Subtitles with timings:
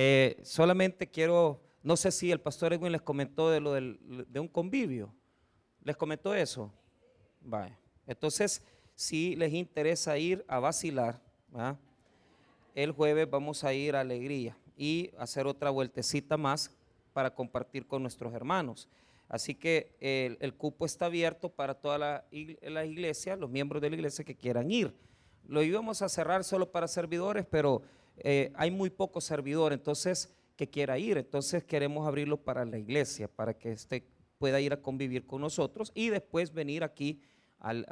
[0.00, 4.46] Eh, solamente quiero, no sé si el pastor Edwin les comentó de lo de un
[4.46, 5.12] convivio.
[5.82, 6.72] ¿Les comentó eso?
[7.40, 7.76] Vale.
[8.06, 8.62] Entonces,
[8.94, 11.20] si les interesa ir a vacilar,
[12.76, 16.70] el jueves vamos a ir a Alegría y hacer otra vueltecita más
[17.12, 18.88] para compartir con nuestros hermanos.
[19.28, 19.96] Así que
[20.40, 22.24] el, cupo está abierto para toda la,
[22.62, 24.94] la, iglesia, los miembros de la iglesia que quieran ir.
[25.44, 27.82] Lo íbamos a cerrar solo para servidores, pero
[28.24, 31.16] eh, hay muy pocos servidores, entonces que quiera ir.
[31.16, 34.06] Entonces queremos abrirlo para la iglesia, para que este
[34.38, 37.22] pueda ir a convivir con nosotros y después venir aquí
[37.58, 37.84] al,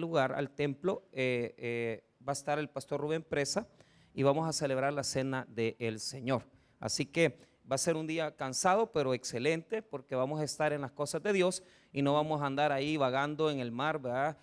[0.00, 1.08] lugar, al templo.
[1.12, 3.66] Eh, eh, va a estar el pastor Rubén Presa
[4.14, 6.44] y vamos a celebrar la cena del Señor.
[6.78, 7.38] Así que
[7.70, 11.22] va a ser un día cansado, pero excelente, porque vamos a estar en las cosas
[11.22, 14.36] de Dios y no vamos a andar ahí vagando en el mar, ¿verdad?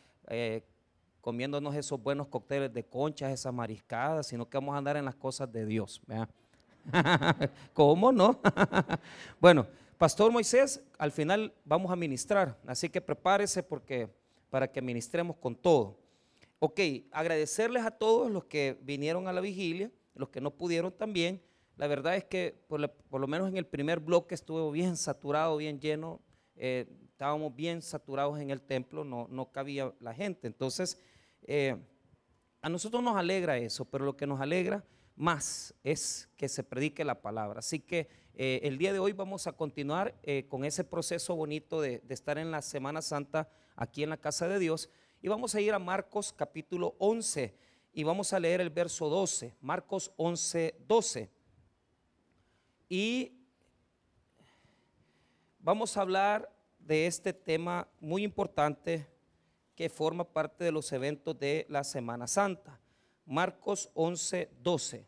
[1.27, 5.15] Comiéndonos esos buenos cócteles de conchas, esas mariscadas, sino que vamos a andar en las
[5.15, 6.01] cosas de Dios.
[7.73, 8.39] ¿Cómo no?
[9.41, 14.07] bueno, Pastor Moisés, al final vamos a ministrar, así que prepárese porque
[14.49, 15.97] para que ministremos con todo.
[16.59, 16.79] Ok,
[17.11, 21.41] agradecerles a todos los que vinieron a la vigilia, los que no pudieron también.
[21.75, 25.77] La verdad es que por, lo menos en el primer bloque estuvo bien saturado, bien
[25.81, 26.21] lleno.
[26.55, 30.47] Eh, estábamos bien saturados en el templo, no, no cabía la gente.
[30.47, 30.97] Entonces,
[31.43, 31.77] eh,
[32.61, 34.83] a nosotros nos alegra eso, pero lo que nos alegra
[35.15, 37.59] más es que se predique la palabra.
[37.59, 41.81] Así que eh, el día de hoy vamos a continuar eh, con ese proceso bonito
[41.81, 44.89] de, estar en la Semana Santa aquí en la casa de Dios.
[45.21, 47.57] Y vamos a ir a Marcos capítulo 11
[47.93, 51.31] y vamos a leer el verso 12, Marcos 11, 12.
[52.89, 53.31] Y
[55.57, 59.07] vamos a hablar de este tema muy importante
[59.77, 62.79] que forma parte de los eventos de la Semana Santa.
[63.27, 65.05] Marcos 11, 12.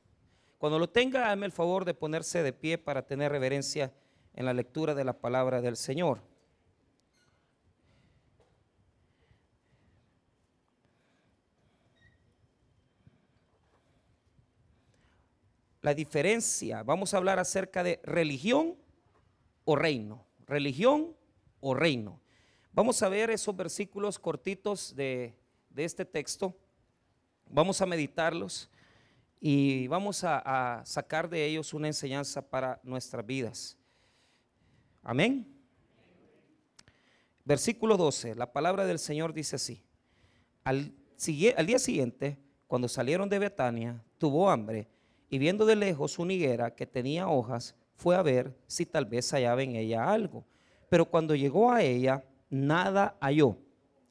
[0.60, 3.92] Cuando lo tenga, hágame el favor de ponerse de pie para tener reverencia
[4.36, 6.22] en la lectura de la palabra del Señor.
[15.82, 18.76] La diferencia, vamos a hablar acerca de religión
[19.66, 20.28] o reino.
[20.46, 21.16] Religión
[21.60, 22.22] o reino.
[22.80, 25.36] Vamos a ver esos versículos cortitos de,
[25.76, 26.56] este texto.
[27.50, 28.70] Vamos a meditarlos
[29.42, 33.78] y vamos a, sacar de ellos una enseñanza para nuestras vidas.
[35.04, 35.46] Amén.
[37.44, 39.84] Versículo 12, la palabra del Señor dice así.
[40.64, 40.94] Al,
[41.58, 44.88] al, día siguiente, cuando salieron de Betania, tuvo hambre
[45.30, 49.30] y viendo de lejos una higuera que tenía hojas, fue a ver si tal vez
[49.34, 50.46] hallaba en ella algo.
[50.88, 53.58] Pero cuando llegó a ella, nada halló,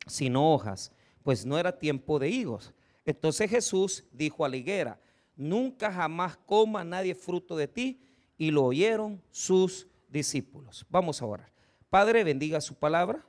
[0.06, 2.72] sino hojas, pues no era tiempo de higos.
[3.04, 5.00] Entonces Jesús dijo a la higuera,
[5.37, 8.00] nunca jamás coma nadie fruto de ti.
[8.37, 10.87] Y lo oyeron sus discípulos.
[10.88, 11.53] Vamos a orar.
[11.91, 13.27] Padre, bendiga su palabra.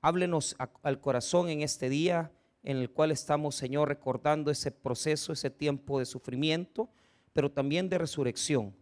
[0.00, 5.50] Háblenos al corazón en este día en el cual estamos, Señor, recordando ese proceso, ese
[5.50, 6.88] tiempo de sufrimiento,
[7.32, 8.74] pero también de resurrección.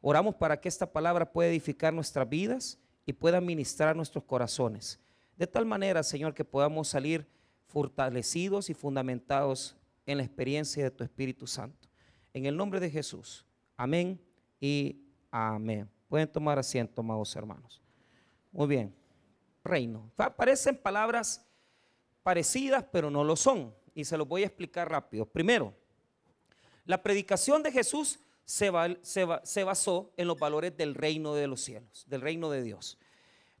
[0.00, 5.00] Oramos para que esta palabra pueda edificar nuestras vidas y pueda ministrar nuestros corazones.
[5.36, 7.26] De tal manera, Señor, que podamos salir
[7.66, 9.76] fortalecidos y fundamentados
[10.06, 11.88] en la experiencia de tu Espíritu Santo.
[12.32, 13.46] En el nombre de Jesús.
[13.76, 14.20] Amén
[14.60, 15.88] y amén.
[16.08, 17.80] Pueden tomar asiento, amados hermanos.
[18.50, 18.94] Muy bien.
[19.64, 20.10] Reino.
[20.16, 21.46] Parecen palabras
[22.22, 23.74] parecidas, pero no lo son.
[23.94, 25.26] Y se los voy a explicar rápido.
[25.26, 25.74] Primero,
[26.84, 28.18] la predicación de Jesús
[28.52, 32.98] se, basó en los valores del reino de los cielos, del reino de Dios.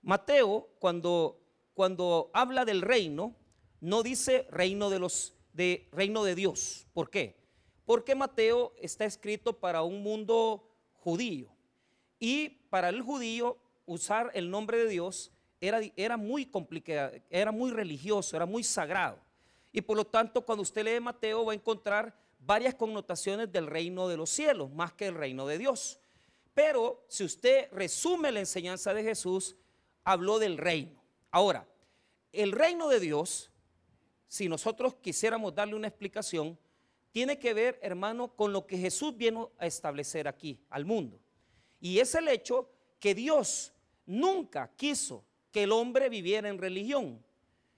[0.02, 1.40] Mateo, cuando,
[1.72, 3.34] cuando habla del reino,
[3.80, 6.86] no dice reino de los de reino de Dios.
[6.92, 7.36] ¿Por qué?
[7.86, 11.48] Porque Mateo está escrito para un mundo judío.
[12.18, 17.70] Y para el judío usar el nombre de Dios era, era muy complicado, era muy
[17.70, 19.18] religioso, era muy sagrado.
[19.72, 22.14] Y por lo tanto, cuando usted lee Mateo va a encontrar
[22.44, 26.00] varias connotaciones del reino de los cielos, más que el reino de Dios.
[26.54, 29.56] Pero si usted resume la enseñanza de Jesús,
[30.04, 31.02] habló del reino.
[31.30, 31.66] Ahora,
[32.32, 33.50] el reino de Dios,
[34.28, 36.58] si nosotros quisiéramos darle una explicación,
[37.10, 41.20] tiene que ver, hermano, con lo que Jesús vino a establecer aquí, al mundo.
[41.80, 43.72] Y es el hecho que Dios
[44.06, 47.22] nunca quiso que el hombre viviera en religión.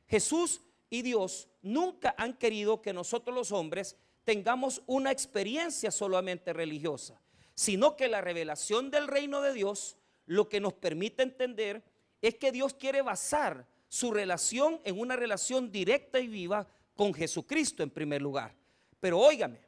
[0.06, 7.20] Jesús y Dios nunca han querido que nosotros los hombres tengamos una experiencia solamente religiosa,
[7.54, 11.82] sino que la revelación del reino de Dios lo que nos permite entender
[12.22, 16.66] es que Dios quiere basar su relación en una relación directa y viva
[16.96, 18.54] con Jesucristo en primer lugar.
[18.98, 19.60] Pero óigame,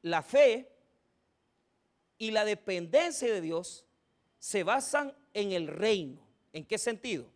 [0.00, 0.72] la fe
[2.18, 3.84] y la dependencia de Dios
[4.38, 6.20] se basan en el reino.
[6.52, 7.31] ¿En qué sentido?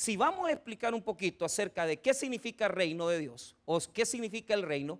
[0.00, 4.06] Si vamos a explicar un poquito acerca de qué significa reino de Dios o qué
[4.06, 4.98] significa el reino,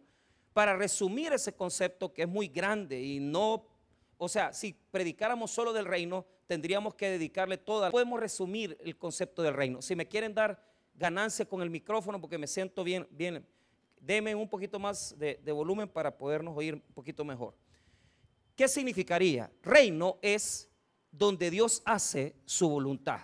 [0.52, 3.64] para resumir ese concepto que es muy grande y no,
[4.18, 7.90] o sea, si predicáramos solo del reino, tendríamos que dedicarle toda.
[7.90, 9.80] Podemos resumir el concepto del reino.
[9.80, 10.62] Si me quieren dar
[10.94, 13.46] ganancia con el micrófono porque me siento bien, bien,
[14.02, 17.54] denme un poquito más de, de volumen para podernos oír un poquito mejor.
[18.54, 19.50] ¿Qué significaría?
[19.62, 20.68] Reino es
[21.10, 23.20] donde Dios hace su voluntad.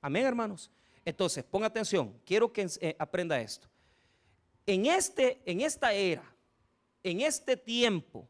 [0.00, 0.70] Amén, hermanos.
[1.04, 3.68] Entonces, ponga atención, quiero que eh, aprenda esto.
[4.66, 6.24] En, este, en esta era,
[7.02, 8.28] en este tiempo,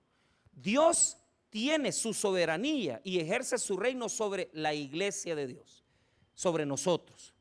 [0.52, 1.16] Dios
[1.50, 5.84] tiene su soberanía y ejerce su reino sobre la iglesia de Dios,
[6.34, 7.34] sobre nosotros,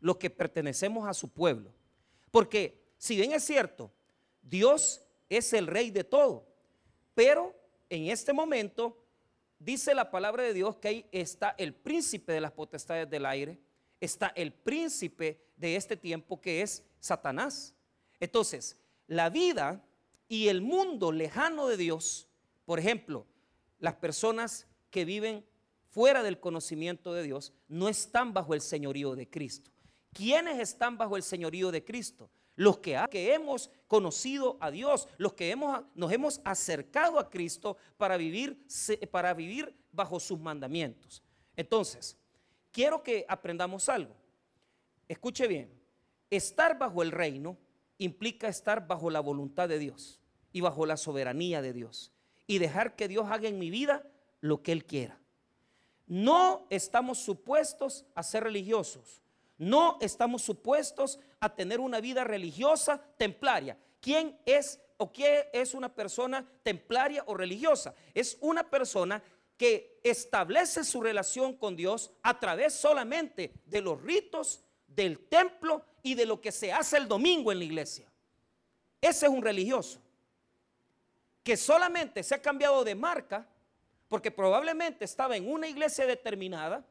[0.00, 1.72] los que pertenecemos a su pueblo.
[2.30, 3.90] Porque si bien es cierto,
[4.42, 6.46] Dios es el rey de todo,
[7.14, 7.54] pero
[7.90, 8.96] en este momento
[9.58, 13.58] dice la palabra de Dios que ahí está el príncipe de las potestades del aire,
[14.00, 17.74] está el príncipe de este tiempo que es Satanás.
[18.20, 19.84] Entonces, la vida
[20.28, 22.28] y el mundo lejano de Dios,
[22.64, 23.26] por ejemplo,
[23.78, 25.44] las personas que viven
[25.88, 29.70] fuera del conocimiento de Dios, no están bajo el señorío de Cristo.
[30.12, 32.30] ¿Quiénes están bajo el señorío de Cristo?
[32.56, 37.76] Los que, que hemos conocido a Dios, los que hemos, nos hemos acercado a Cristo
[37.96, 38.66] para vivir,
[39.10, 41.22] para vivir bajo sus mandamientos.
[41.56, 42.16] Entonces,
[42.72, 44.14] quiero que aprendamos algo.
[45.08, 45.72] Escuche bien,
[46.30, 47.58] estar bajo el reino
[47.98, 50.20] implica estar bajo la voluntad de Dios
[50.52, 52.12] y bajo la soberanía de Dios
[52.46, 54.06] y dejar que Dios haga en mi vida
[54.40, 55.20] lo que Él quiera.
[56.06, 59.22] No estamos supuestos a ser religiosos.
[59.58, 63.76] No estamos supuestos a tener una vida religiosa templaria.
[64.00, 67.94] ¿Quién es o qué es una persona templaria o religiosa?
[68.14, 69.22] Es una persona
[69.58, 76.14] que establece su relación con Dios a través solamente de los ritos, del templo y
[76.14, 78.10] de lo que se hace el domingo en la iglesia.
[79.00, 80.00] Ese es un religioso
[81.42, 83.46] que solamente se ha cambiado de marca
[84.08, 86.84] porque probablemente estaba en una iglesia determinada,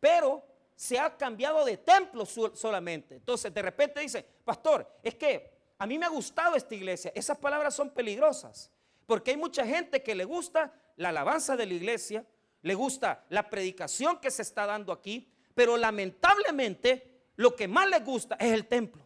[0.00, 0.42] pero
[0.74, 3.16] se ha cambiado de templo solamente.
[3.16, 7.12] Entonces de repente dice, pastor, es que a mí me ha gustado esta iglesia.
[7.14, 8.70] Esas palabras son peligrosas,
[9.06, 12.24] porque hay mucha gente que le gusta la alabanza de la iglesia,
[12.62, 18.00] le gusta la predicación que se está dando aquí, pero lamentablemente lo que más le
[18.00, 19.02] gusta es el templo.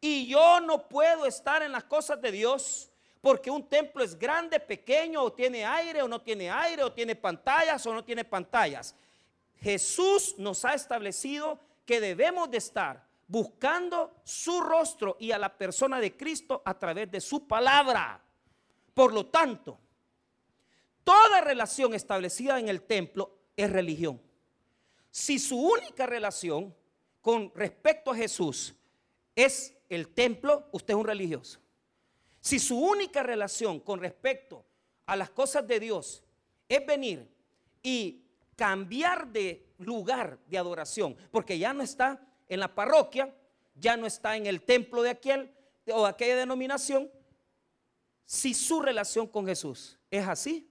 [0.00, 2.90] Y yo no puedo estar en las cosas de Dios
[3.20, 7.14] porque un templo es grande, pequeño, o tiene aire o no tiene aire, o tiene
[7.14, 8.94] pantallas o no tiene pantallas.
[9.60, 16.00] Jesús nos ha establecido que debemos de estar buscando su rostro y a la persona
[16.00, 18.22] de Cristo a través de su palabra.
[18.94, 19.78] Por lo tanto,
[21.04, 24.20] toda relación establecida en el templo es religión.
[25.10, 26.74] Si su única relación
[27.20, 28.74] con respecto a Jesús
[29.34, 31.60] es el templo, usted es un religioso.
[32.40, 34.64] Si su única relación con respecto
[35.06, 36.22] a las cosas de Dios
[36.68, 37.28] es venir
[37.82, 38.22] y
[38.56, 43.34] cambiar de lugar de adoración, porque ya no está en la parroquia,
[43.74, 45.52] ya no está en el templo de aquel
[45.92, 47.10] o aquella denominación,
[48.24, 50.69] si su relación con Jesús es así,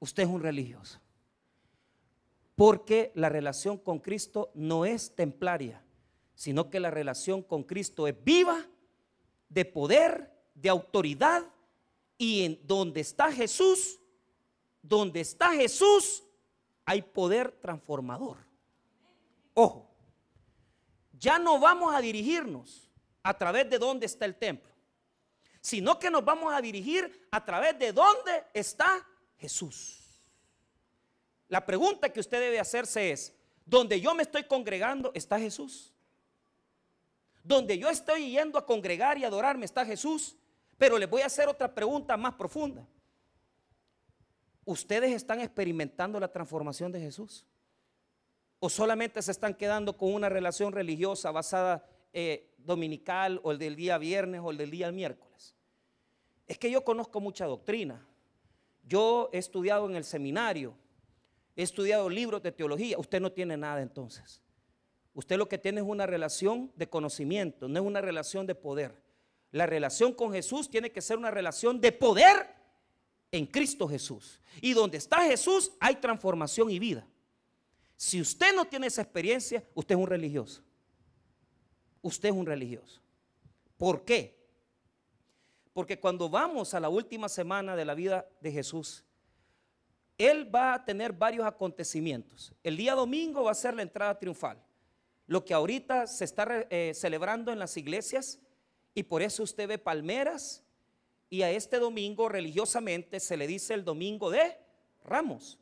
[0.00, 1.00] usted es un religioso.
[2.56, 5.82] Porque la relación con Cristo no es templaria,
[6.34, 8.66] sino que la relación con Cristo es viva,
[9.48, 11.42] de poder de autoridad
[12.18, 13.98] y en donde está Jesús,
[14.82, 16.22] donde está Jesús,
[16.84, 18.36] hay poder transformador.
[19.54, 19.90] Ojo,
[21.12, 22.90] ya no vamos a dirigirnos
[23.22, 24.70] a través de dónde está el templo,
[25.60, 29.06] sino que nos vamos a dirigir a través de dónde está
[29.40, 29.98] Jesús.
[31.48, 35.92] La pregunta que usted debe hacerse es, ¿dónde yo me estoy congregando está Jesús?
[37.42, 40.36] Donde yo estoy yendo a congregar y adorarme está Jesús.
[40.76, 42.86] Pero les voy a hacer otra pregunta más profunda.
[44.64, 47.46] ¿Ustedes están experimentando la transformación de Jesús?
[48.58, 53.74] ¿O solamente se están quedando con una relación religiosa basada eh, dominical o el del
[53.74, 55.56] día viernes o el del día miércoles?
[56.46, 58.06] Es que yo conozco mucha doctrina.
[58.90, 60.74] Yo he estudiado en el seminario,
[61.54, 62.98] he estudiado libros de teología.
[62.98, 64.42] Usted no tiene nada entonces.
[65.14, 69.00] Usted lo que tiene es una relación de conocimiento, no es una relación de poder.
[69.52, 72.52] La relación con Jesús tiene que ser una relación de poder
[73.30, 74.40] en Cristo Jesús.
[74.60, 77.06] Y donde está Jesús hay transformación y vida.
[77.96, 80.64] Si usted no tiene esa experiencia, usted es un religioso.
[82.02, 83.00] Usted es un religioso.
[83.76, 84.39] ¿Por qué?
[85.72, 89.04] Porque cuando vamos a la última semana de la vida de Jesús,
[90.18, 92.52] él va a tener varios acontecimientos.
[92.62, 94.62] El día domingo va a ser la entrada triunfal,
[95.26, 98.38] lo que ahorita se está eh, celebrando en las iglesias
[98.92, 100.62] y por eso usted ve palmeras
[101.30, 104.58] y a este domingo religiosamente se le dice el domingo de
[105.04, 105.58] ramos.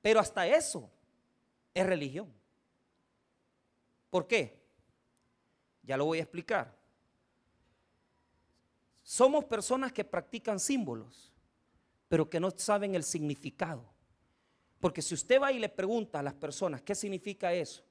[0.00, 0.90] Pero hasta eso
[1.74, 2.32] es religión.
[4.08, 4.62] ¿Por qué?
[5.82, 6.83] Ya lo voy a explicar.
[9.04, 11.30] Somos personas que practican símbolos
[12.14, 13.84] pero que no saben el significado.
[14.78, 17.82] Porque si usted va y le pregunta a las personas qué significa eso,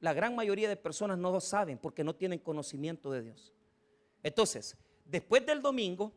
[0.00, 3.54] la gran mayoría de personas no lo saben porque no tienen conocimiento de Dios.
[4.24, 6.12] Entonces, después del domingo,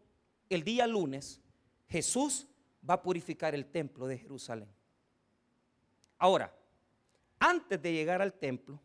[0.50, 1.42] el día lunes,
[1.88, 2.48] Jesús
[2.90, 4.70] va a purificar el templo de Jerusalén.
[6.18, 6.56] Ahora,
[7.38, 8.80] antes de llegar al templo,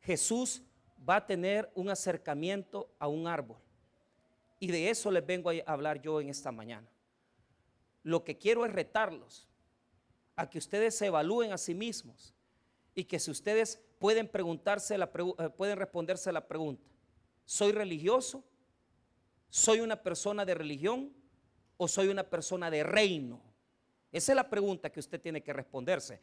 [0.00, 0.62] Jesús
[1.08, 3.56] va a tener un acercamiento a un árbol.
[4.58, 6.88] Y de eso les vengo a hablar yo en esta mañana
[8.06, 9.48] lo que quiero es retarlos
[10.36, 12.32] a que ustedes se evalúen a sí mismos
[12.94, 16.88] y que si ustedes pueden preguntarse la eh, pueden responderse a la pregunta,
[17.44, 18.44] ¿soy religioso?
[19.48, 21.12] ¿Soy una persona de religión
[21.76, 23.42] o soy una persona de reino?
[24.12, 26.20] Esa es la pregunta que usted tiene que responderse.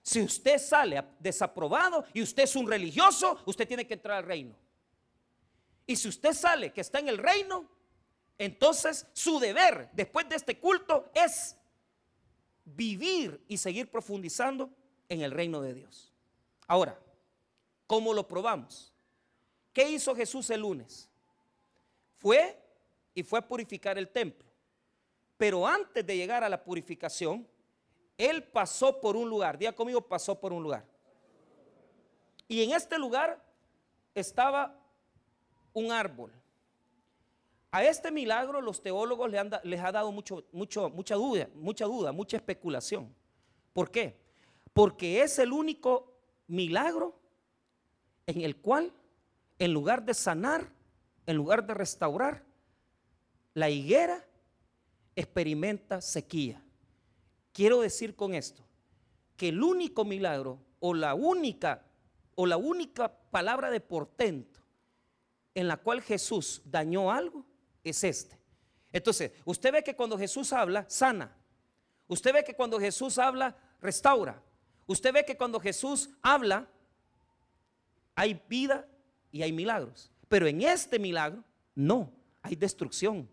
[0.00, 4.56] Si usted sale desaprobado y usted es un religioso, usted tiene que entrar al reino.
[5.86, 7.75] Y si usted sale que está en el reino,
[8.38, 11.56] entonces su deber después de este culto es
[12.64, 14.70] vivir y seguir profundizando
[15.08, 16.12] en el reino de Dios.
[16.66, 16.98] Ahora,
[17.86, 18.92] ¿cómo lo probamos?
[19.72, 21.08] ¿Qué hizo Jesús el lunes?
[22.16, 22.58] Fue
[23.14, 24.46] y fue a purificar el templo.
[25.36, 27.46] Pero antes de llegar a la purificación,
[28.18, 29.58] él pasó por un lugar.
[29.58, 30.84] Día conmigo, pasó por un lugar.
[32.48, 33.42] Y en este lugar
[34.14, 34.78] estaba
[35.72, 36.32] un árbol.
[37.70, 41.84] A este milagro los teólogos les, han, les ha dado mucho, mucho, mucha duda, mucha
[41.84, 43.14] duda, mucha especulación.
[43.72, 44.16] ¿Por qué?
[44.72, 47.18] Porque es el único milagro
[48.26, 48.92] en el cual,
[49.58, 50.70] en lugar de sanar,
[51.26, 52.44] en lugar de restaurar,
[53.54, 54.24] la higuera
[55.14, 56.62] experimenta sequía.
[57.52, 58.62] Quiero decir con esto
[59.36, 61.82] que el único milagro o la única
[62.34, 64.60] o la única palabra de portento
[65.54, 67.44] en la cual Jesús dañó algo
[67.90, 68.38] es este.
[68.92, 71.34] Entonces, usted ve que cuando Jesús habla, sana.
[72.08, 74.42] Usted ve que cuando Jesús habla, restaura.
[74.86, 76.68] Usted ve que cuando Jesús habla,
[78.14, 78.88] hay vida
[79.32, 80.10] y hay milagros.
[80.28, 81.42] Pero en este milagro,
[81.74, 82.12] no,
[82.42, 83.28] hay destrucción,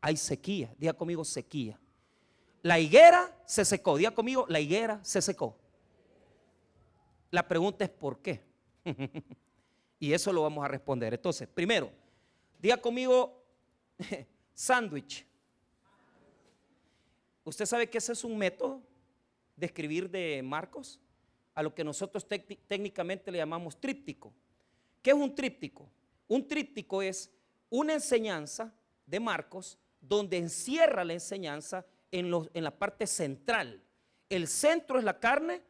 [0.00, 0.74] hay sequía.
[0.78, 1.78] Diga conmigo sequía.
[2.62, 3.96] La higuera se secó.
[3.96, 5.56] Diga conmigo, la higuera se secó.
[7.30, 8.42] La pregunta es ¿por qué?
[9.98, 11.14] y eso lo vamos a responder.
[11.14, 11.90] Entonces, primero,
[12.60, 13.43] diga conmigo
[14.54, 15.26] sándwich.
[17.44, 18.82] ¿Usted sabe que ese es un método
[19.56, 21.00] de escribir de Marcos?
[21.54, 24.32] A lo que nosotros técnicamente le llamamos tríptico.
[25.02, 25.88] ¿Qué es un tríptico?
[26.26, 27.30] Un tríptico es
[27.70, 28.74] una enseñanza
[29.06, 33.82] de Marcos donde encierra la enseñanza en, la parte central.
[34.28, 35.62] El centro es la carne,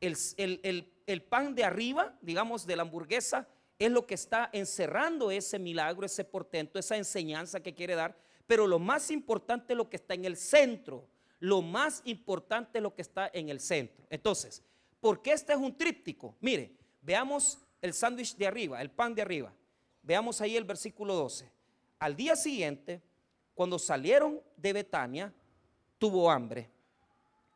[0.00, 3.48] el pan de arriba, digamos, de la hamburguesa,
[3.84, 8.16] es lo que está encerrando ese milagro, ese portento, esa enseñanza que quiere dar.
[8.46, 11.08] Pero lo más importante es lo que está en el centro.
[11.38, 14.06] Lo más importante es lo que está en el centro.
[14.10, 14.62] Entonces,
[15.00, 16.36] ¿por qué este es un tríptico?
[16.40, 19.52] Mire, veamos el sándwich de arriba, el pan de arriba.
[20.02, 21.50] Veamos ahí el versículo 12.
[21.98, 23.00] Al día siguiente,
[23.54, 25.32] cuando salieron de Betania,
[25.98, 26.70] tuvo hambre.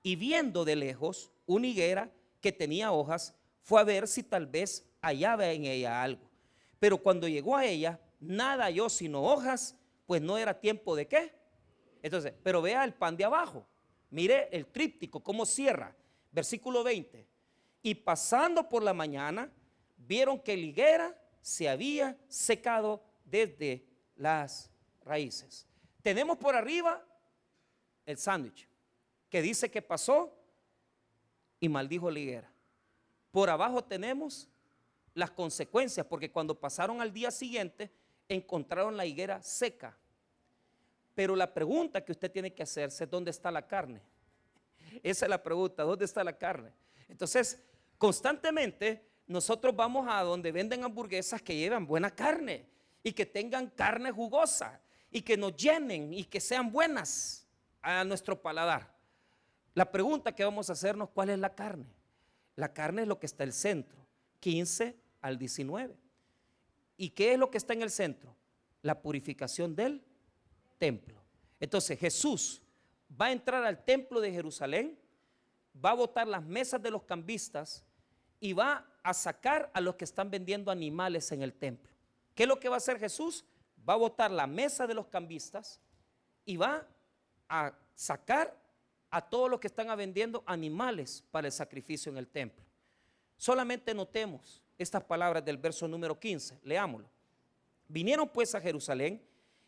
[0.02, 3.34] Y viendo de lejos una higuera que tenía hojas,
[3.66, 6.30] fue a ver si tal vez hallaba en ella algo.
[6.78, 9.74] Pero cuando llegó a ella, nada halló sino hojas,
[10.06, 11.34] pues no era tiempo de qué.
[12.00, 13.66] Entonces, pero vea el pan de abajo.
[14.10, 15.96] Mire el tríptico, cómo cierra.
[16.30, 17.26] Versículo 20.
[17.82, 19.52] Y pasando por la mañana,
[19.96, 24.70] vieron que la higuera se había secado desde las
[25.04, 25.66] raíces.
[26.02, 27.04] Tenemos por arriba
[28.04, 28.68] el sándwich,
[29.28, 30.32] que dice que pasó
[31.58, 32.55] y maldijo la higuera.
[33.36, 34.48] Por abajo tenemos
[35.12, 37.92] las consecuencias, porque cuando pasaron al día siguiente,
[38.30, 39.94] encontraron la higuera seca.
[41.14, 44.00] Pero la pregunta que usted tiene que hacerse es, ¿dónde está la carne?
[45.02, 46.72] Esa es la pregunta, ¿dónde está la carne?
[47.10, 47.62] Entonces,
[47.98, 52.64] constantemente nosotros vamos a donde venden hamburguesas que llevan buena carne
[53.02, 57.46] y que tengan carne jugosa y que nos llenen y que sean buenas
[57.82, 58.96] a nuestro paladar.
[59.74, 61.95] La pregunta que vamos a hacernos, ¿cuál es la carne?
[62.56, 64.06] La carne es lo que está en el centro.
[64.40, 65.96] 15 al 19.
[66.96, 68.34] ¿Y qué es lo que está en el centro?
[68.82, 70.02] La purificación del
[70.78, 71.22] templo.
[71.60, 72.62] Entonces Jesús
[73.20, 74.98] va a entrar al templo de Jerusalén,
[75.84, 77.84] va a botar las mesas de los cambistas
[78.40, 81.92] y va a sacar a los que están vendiendo animales en el templo.
[82.34, 83.44] ¿Qué es lo que va a hacer Jesús?
[83.88, 85.80] Va a botar la mesa de los cambistas
[86.44, 86.86] y va
[87.48, 88.56] a sacar
[89.10, 92.64] a todos los que están vendiendo animales para el sacrificio en el templo.
[93.36, 97.08] Solamente notemos estas palabras del verso número 15, leámoslo.
[97.88, 99.22] Vinieron pues a Jerusalén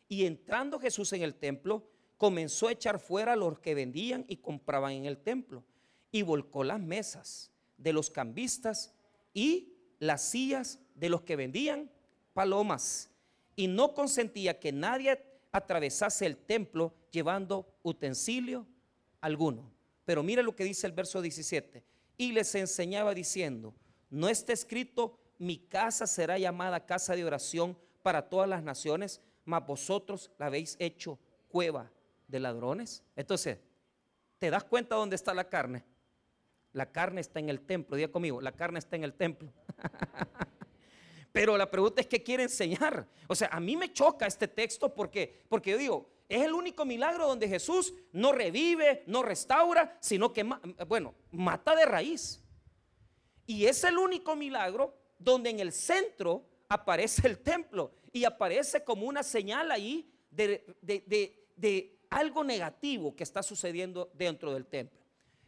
[0.09, 4.39] y entrando Jesús en el templo, comenzó a echar fuera a los que vendían y
[4.39, 5.65] compraban en el templo
[6.11, 8.95] y volcó las mesas de los cambistas
[9.35, 11.91] y las sillas de los que vendían
[12.33, 13.11] palomas
[13.55, 18.67] y no consentía que nadie atravesase el templo llevando utensilio
[19.21, 19.71] alguno.
[20.05, 21.85] Pero mire lo que dice el verso 17.
[22.17, 23.75] Y les enseñaba diciendo,
[24.11, 29.67] no está escrito, mi casa será llamada casa de oración para todas las naciones, mas
[29.67, 31.91] vosotros la habéis hecho cueva
[32.27, 33.03] de ladrones.
[33.17, 33.59] Entonces,
[34.39, 35.85] ¿te das cuenta dónde está la carne?
[36.73, 39.53] La carne está en el templo, diga conmigo, la carne está en el templo.
[41.33, 43.07] Pero la pregunta es qué quiere enseñar.
[43.27, 46.85] O sea, a mí me choca este texto porque, porque yo digo, es el único
[46.85, 50.45] milagro donde Jesús no revive, no restaura, sino que,
[50.87, 52.43] bueno, mata de raíz.
[53.47, 59.07] Y es el único milagro donde en el centro aparece el templo y aparece como
[59.07, 65.01] una señal ahí de, de algo negativo que está sucediendo dentro del templo.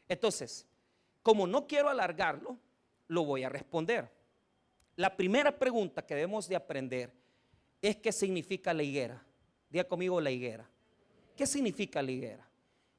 [0.09, 0.67] Entonces,
[1.23, 2.59] como no quiero alargarlo,
[3.07, 4.11] lo voy a responder.
[4.97, 7.13] La primera pregunta que debemos de aprender
[7.83, 9.23] es qué significa la higuera.
[9.69, 10.70] Diga conmigo la higuera.
[11.41, 12.47] ¿Qué significa la higuera?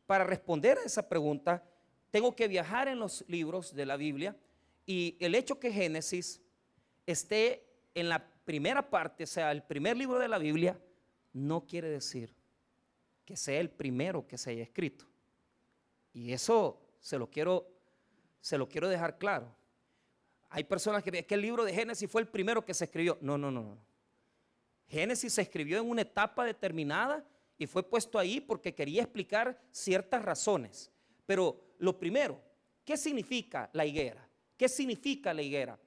[0.07, 1.63] Para responder a esa pregunta,
[2.09, 4.35] tengo que viajar en los libros de la Biblia
[4.83, 6.41] y el hecho que Génesis
[7.05, 10.75] esté en la primera parte, sea, el primer libro de la Biblia,
[11.33, 12.33] no quiere decir
[13.25, 15.05] que sea el primero que se haya escrito.
[16.11, 17.67] Y eso se lo quiero,
[18.39, 19.55] se lo quiero dejar claro.
[20.49, 23.19] Hay personas que que el libro de Génesis fue el primero que se escribió.
[23.21, 23.77] No, no, no.
[24.87, 27.23] Génesis se escribió en una etapa determinada
[27.61, 30.89] y fue puesto ahí porque quería explicar ciertas razones.
[31.27, 32.41] Pero lo primero,
[32.83, 34.27] ¿qué significa la higuera?
[34.57, 35.79] ¿Qué significa la higuera?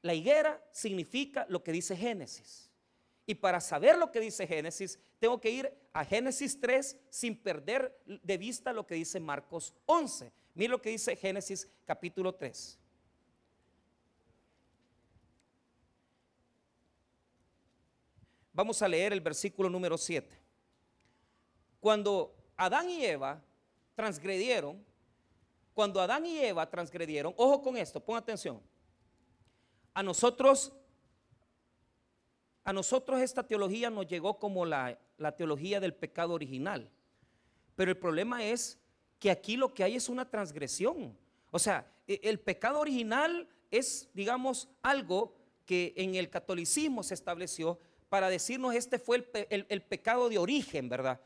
[0.00, 2.70] La higuera significa lo que dice Génesis.
[3.26, 8.00] Y para saber lo que dice Génesis, tengo que ir a Génesis 3 sin perder
[8.06, 10.32] de vista lo que dice Marcos 11.
[10.54, 12.78] Mira lo que dice Génesis capítulo 3.
[18.54, 20.39] Vamos a leer el versículo número 7.
[21.80, 23.42] Cuando Adán y Eva
[23.94, 24.84] transgredieron,
[25.74, 28.60] cuando Adán y Eva transgredieron, ojo con esto, pon atención.
[29.94, 30.72] A nosotros,
[32.64, 36.90] a nosotros esta teología nos llegó como la, la teología del pecado original.
[37.76, 38.78] Pero el problema es
[39.18, 41.16] que aquí lo que hay es una transgresión.
[41.50, 45.34] O sea, e, el pecado original es, digamos, algo
[45.66, 51.20] que en el catolicismo se estableció para decirnos este fue el, pecado de origen, ¿verdad?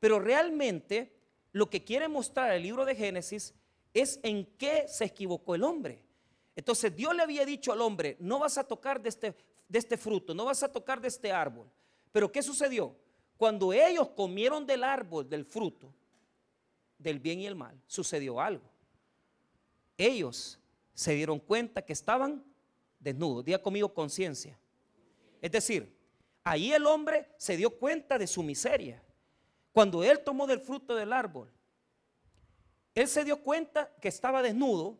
[0.00, 1.16] Pero realmente
[1.52, 3.54] lo que quiere mostrar el libro de Génesis
[3.94, 6.04] es en qué se equivocó el hombre.
[6.56, 9.36] Entonces Dios le había dicho al hombre, no vas a tocar de este,
[9.68, 11.70] de este fruto, no vas a tocar de este árbol.
[12.10, 12.96] Pero ¿qué sucedió?
[13.36, 15.94] Cuando ellos comieron del árbol, del fruto,
[16.98, 18.68] del bien y el mal, sucedió algo.
[19.96, 20.58] Ellos
[20.94, 22.44] se dieron cuenta que estaban
[22.98, 23.44] desnudos.
[23.44, 24.58] Diga conmigo conciencia.
[25.40, 26.00] Es decir,
[26.42, 29.02] Ahí el hombre se dio cuenta de su miseria.
[29.80, 31.50] Cuando él tomó del fruto del árbol,
[32.94, 34.98] él se dio cuenta que estaba desnudo.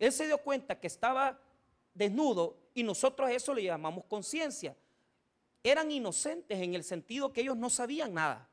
[0.00, 1.38] Él se dio cuenta que estaba
[1.94, 4.76] desnudo y nosotros a eso le llamamos conciencia.
[5.62, 8.48] Eran inocentes en el sentido que ellos no sabían nada.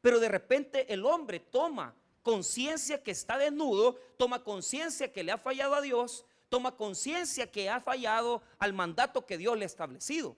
[0.00, 5.36] Pero de repente el hombre toma conciencia que está desnudo, toma conciencia que le ha
[5.36, 10.36] fallado a Dios, toma conciencia que ha fallado al mandato que Dios le ha establecido.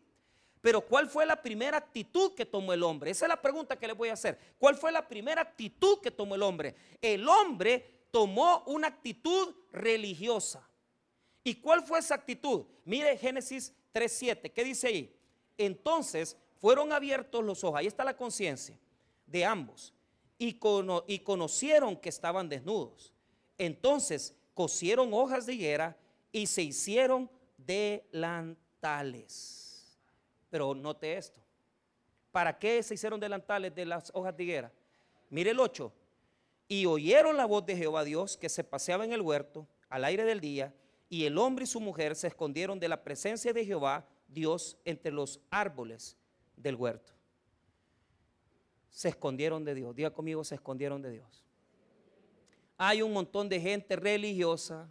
[0.62, 3.10] Pero ¿cuál fue la primera actitud que tomó el hombre?
[3.10, 4.38] Esa es la pregunta que le voy a hacer.
[4.58, 6.76] ¿Cuál fue la primera actitud que tomó el hombre?
[7.02, 10.66] El hombre tomó una actitud religiosa.
[11.42, 12.64] ¿Y cuál fue esa actitud?
[12.84, 14.52] Mire Génesis 3.7.
[14.52, 15.12] ¿Qué dice ahí?
[15.58, 17.80] Entonces fueron abiertos los ojos.
[17.80, 18.78] Ahí está la conciencia
[19.26, 19.92] de ambos.
[20.38, 20.60] Y,
[21.08, 23.12] y conocieron que estaban desnudos.
[23.58, 25.96] Entonces cosieron hojas de higuera
[26.30, 29.61] y se hicieron delantales.
[30.52, 31.40] Pero note esto.
[32.30, 34.72] ¿Para qué se hicieron delantales de las hojas de higuera?
[35.30, 35.90] Mire el 8.
[36.68, 40.26] Y oyeron la voz de Jehová Dios que se paseaba en el huerto al aire
[40.26, 40.74] del día,
[41.08, 45.10] y el hombre y su mujer se escondieron de la presencia de Jehová Dios entre
[45.10, 46.18] los árboles
[46.54, 47.14] del huerto.
[48.90, 49.96] se escondieron de Dios.
[49.96, 51.46] Diga conmigo, se escondieron de Dios.
[52.76, 54.86] Hay un montón de gente religiosa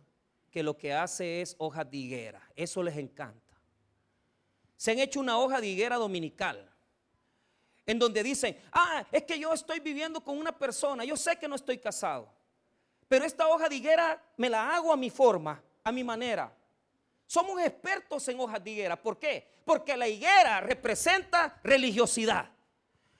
[0.49, 2.41] que lo que hace es hojas de higuera.
[2.55, 3.40] Eso les encanta.
[4.81, 6.67] Se han hecho una hoja de higuera dominical.
[7.85, 11.47] En donde dicen, ah, es que yo estoy viviendo con una persona, yo sé que
[11.47, 12.33] no estoy casado,
[13.07, 16.51] pero esta hoja de higuera me la hago a mi forma, a mi manera.
[17.27, 18.99] Somos expertos en hojas de higuera.
[18.99, 19.47] ¿Por qué?
[19.63, 22.49] Porque la higuera representa religiosidad.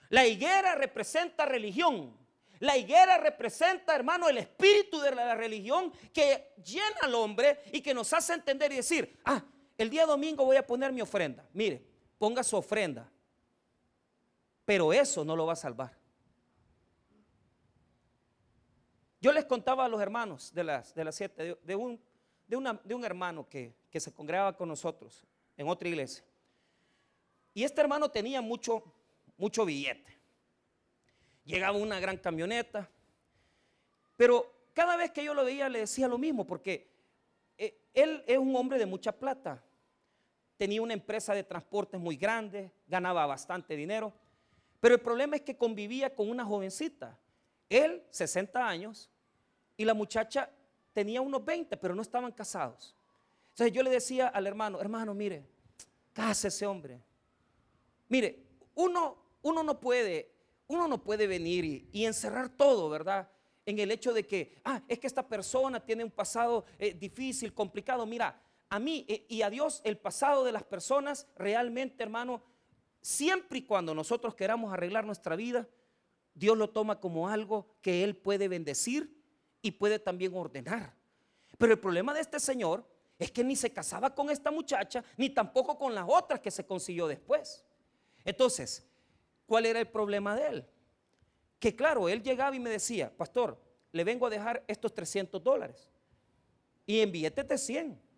[0.10, 2.17] La higuera representa religión.
[2.58, 7.93] La higuera representa, hermano, el espíritu de la religión que llena al hombre y que
[7.93, 9.43] nos hace entender y decir, ah,
[9.82, 11.48] el día domingo voy a poner mi ofrenda.
[11.54, 11.84] Mire,
[12.17, 13.10] ponga su ofrenda.
[14.65, 15.98] Pero eso no lo va a salvar.
[19.20, 22.00] Yo les contaba a los hermanos de las, de las siete, de, un,
[22.48, 25.24] de, de un hermano que, que se congregaba con nosotros
[25.58, 26.24] en otra iglesia.
[27.54, 28.84] Y este hermano tenía mucho,
[29.38, 30.17] mucho billete.
[31.44, 32.89] Llegaba una gran camioneta.
[34.15, 36.89] Pero cada vez que yo lo veía le decía lo mismo, porque
[37.58, 39.63] eh, él es un hombre de mucha plata.
[40.62, 44.13] Tenía una empresa de transportes muy grande, ganaba bastante dinero.
[44.80, 47.17] Pero el problema es que convivía con una jovencita.
[47.67, 49.10] Él, 60 años,
[49.76, 50.52] y la muchacha
[50.93, 52.95] tenía unos 20, pero no estaban casados.
[53.50, 55.43] Entonces yo le decía al hermano, hermano, mire,
[56.32, 57.02] ese hombre.
[58.08, 58.43] Mire,
[58.76, 60.32] uno, uno no puede,
[60.67, 63.28] uno no puede venir y, encerrar todo, ¿verdad?
[63.65, 67.52] En el hecho de que, ah, es que esta persona tiene un pasado eh, difícil,
[67.52, 68.06] complicado.
[68.06, 68.39] Mira,
[68.71, 72.41] a mí y a Dios el pasado de las personas realmente, hermano,
[73.01, 75.67] siempre y cuando nosotros queramos arreglar nuestra vida,
[76.34, 79.21] Dios lo toma como algo que Él puede bendecir
[79.62, 80.95] y puede también ordenar.
[81.57, 85.29] Pero el problema de este señor es que ni se casaba con esta muchacha, ni
[85.29, 87.65] tampoco con las otras que se consiguió después.
[88.23, 88.89] Entonces,
[89.47, 90.65] ¿cuál era el problema de él?
[91.60, 95.89] Que claro, él llegaba y me decía, pastor, le vengo a dejar estos 300 dólares.
[96.86, 98.11] Y en billetes de 100.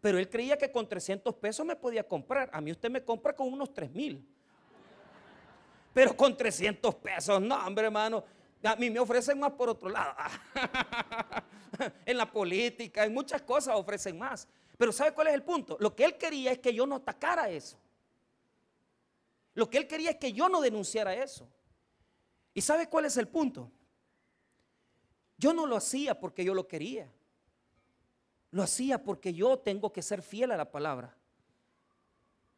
[0.00, 2.48] Pero él creía que con 300 pesos me podía comprar.
[2.52, 4.26] A mí usted me compra con unos 3 mil.
[5.92, 8.24] Pero con 300 pesos, no, hombre, hermano.
[8.62, 10.14] A mí me ofrecen más por otro lado.
[12.06, 14.46] en la política, en muchas cosas ofrecen más.
[14.76, 15.76] Pero ¿sabe cuál es el punto?
[15.80, 17.78] Lo que él quería es que yo no atacara eso.
[19.54, 21.48] Lo que él quería es que yo no denunciara eso.
[22.54, 23.70] ¿Y sabe cuál es el punto?
[25.36, 27.10] Yo no lo hacía porque yo lo quería.
[28.50, 31.16] Lo hacía porque yo tengo que ser fiel a la palabra.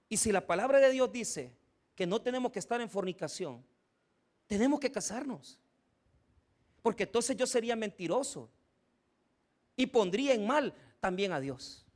[0.09, 1.52] Y si la palabra de Dios dice
[1.94, 3.64] que no tenemos que estar en fornicación,
[4.46, 5.59] tenemos que casarnos.
[6.83, 8.50] Porque entonces yo sería mentiroso
[9.76, 11.87] y pondría en mal también a Dios.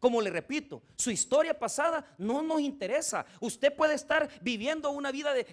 [0.00, 3.26] Como le repito, su historia pasada no nos interesa.
[3.38, 5.46] Usted puede estar viviendo una vida de,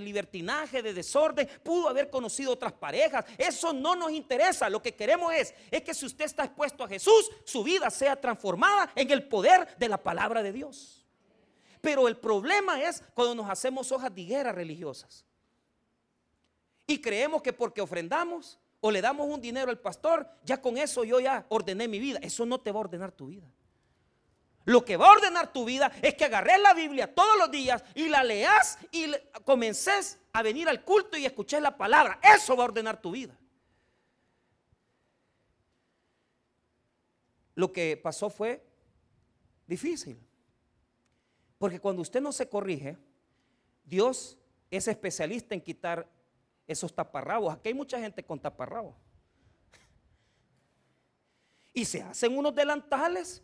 [0.00, 3.24] libertinaje, de desorden, pudo haber conocido otras parejas.
[3.38, 4.68] Eso no nos interesa.
[4.68, 8.20] Lo que queremos es, es que si usted está expuesto a Jesús, su vida sea
[8.20, 11.06] transformada en el poder de la palabra de Dios.
[11.80, 15.24] Pero el problema es cuando nos hacemos hojas de higuera religiosas.
[16.88, 21.04] Y creemos que porque ofrendamos o le damos un dinero al pastor, ya con eso
[21.04, 22.18] yo ya ordené mi vida.
[22.20, 23.46] Eso no te va a ordenar tu vida.
[24.64, 27.82] Lo que va a ordenar tu vida es que agarres la Biblia todos los días
[27.94, 29.10] y la leas y
[29.44, 32.20] comences a venir al culto y escuches la palabra.
[32.22, 33.36] Eso va a ordenar tu vida.
[37.54, 38.62] Lo que pasó fue
[39.66, 40.18] difícil.
[41.58, 42.96] Porque cuando usted no se corrige,
[43.84, 44.38] Dios
[44.70, 46.08] es especialista en quitar
[46.66, 47.52] esos taparrabos.
[47.52, 48.94] Aquí hay mucha gente con taparrabos.
[51.72, 53.42] Y se hacen unos delantales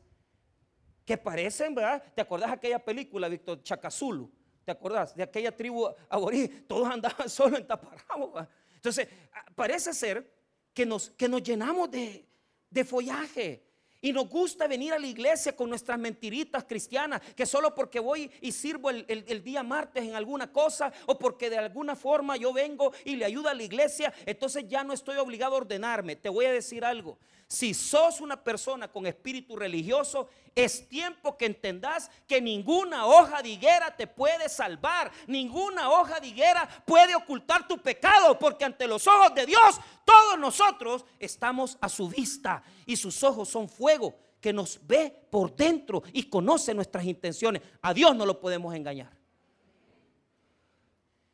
[1.07, 2.03] que parecen, ¿verdad?
[2.14, 4.31] ¿Te acordás de aquella película, Víctor Chacazulu?
[4.64, 6.64] ¿Te acordás de aquella tribu aborígena?
[6.66, 8.45] Todos andaban solo en taparrabos.
[8.75, 10.29] Entonces, ah, parece ser
[10.75, 12.27] que nos, que nos llenamos de,
[12.69, 13.65] de follaje,
[14.07, 18.31] y nos gusta venir a la iglesia con nuestras mentiritas cristianas, que solo porque voy
[18.40, 22.92] y sirvo el, día martes en alguna cosa, o porque de alguna forma yo vengo
[23.05, 26.14] y le ayudo a la iglesia, entonces ya no estoy obligado a ordenarme.
[26.14, 27.19] Te voy a decir algo.
[27.49, 33.51] Si sos una persona con espíritu religioso, es tiempo que entendas que ninguna hoja de
[33.51, 39.07] higuera te puede salvar, ninguna hoja de higuera puede ocultar tu pecado, porque ante los
[39.07, 44.53] ojos de Dios todos nosotros estamos a su vista y sus ojos son fuego que
[44.53, 47.61] nos ve por dentro y conoce nuestras intenciones.
[47.83, 49.12] A Dios no lo podemos engañar.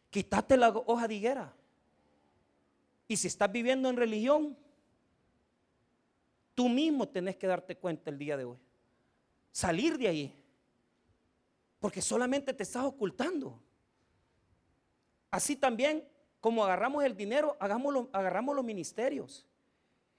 [0.09, 1.55] Quítate la hoja de higuera.
[3.07, 4.57] Y si estás viviendo en religión,
[6.55, 8.59] tú mismo tenés que darte cuenta el día de hoy.
[9.51, 10.35] Salir de ahí.
[11.79, 13.61] Porque solamente te estás ocultando.
[15.31, 16.09] Así también,
[16.43, 19.47] como agarramos el dinero, agarramos los ministerios.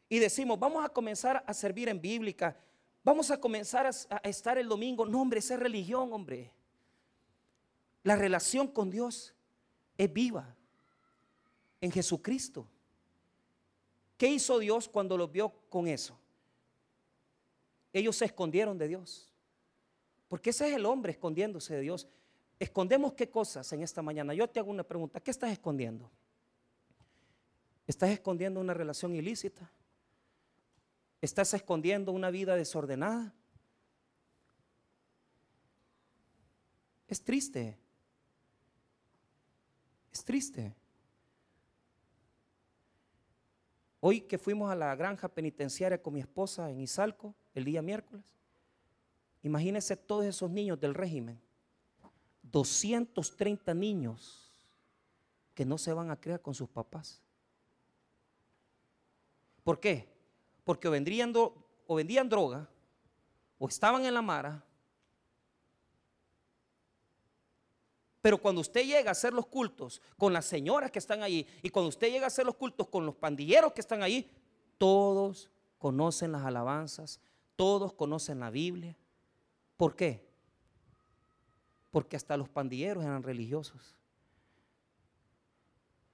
[0.07, 2.55] Y decimos, vamos a comenzar a servir en bíblica,
[3.03, 5.05] vamos a comenzar a, a estar el domingo.
[5.05, 6.49] No, hombre, esa es religión, hombre.
[8.03, 9.35] La relación con Dios
[9.97, 10.55] es viva
[11.81, 12.65] en Jesucristo.
[14.15, 16.17] ¿Qué hizo Dios cuando los vio con eso?
[17.91, 19.29] Ellos se escondieron de Dios.
[20.29, 22.07] Porque ese es el hombre escondiéndose de Dios.
[22.59, 24.33] ¿Escondemos qué cosas en esta mañana?
[24.33, 25.19] Yo te hago una pregunta.
[25.19, 26.09] ¿Qué estás escondiendo?
[27.85, 29.69] ¿Estás escondiendo una relación ilícita?
[31.21, 33.33] ¿Estás escondiendo una vida desordenada?
[37.07, 37.77] Es triste.
[40.11, 40.73] Es triste.
[43.99, 48.25] Hoy que fuimos a la granja penitenciaria con mi esposa en Izalco, el día miércoles,
[49.43, 51.39] imagínense todos esos niños del régimen.
[52.53, 54.49] 230 niños
[55.53, 57.21] que no se van a criar con sus papás.
[59.63, 60.07] ¿Por qué?
[60.63, 62.69] Porque o vendrían, o vendían droga,
[63.59, 64.63] o estaban en la mara,
[68.23, 71.69] Pero cuando usted llega a hacer los cultos con las señoras que están allí y
[71.69, 74.31] cuando usted llega a hacer los cultos con los pandilleros que están allí,
[74.77, 77.19] todos conocen las alabanzas,
[77.57, 78.95] todos conocen la Biblia.
[79.75, 80.32] ¿Por qué?
[81.93, 83.95] Porque hasta los pandilleros eran religiosos.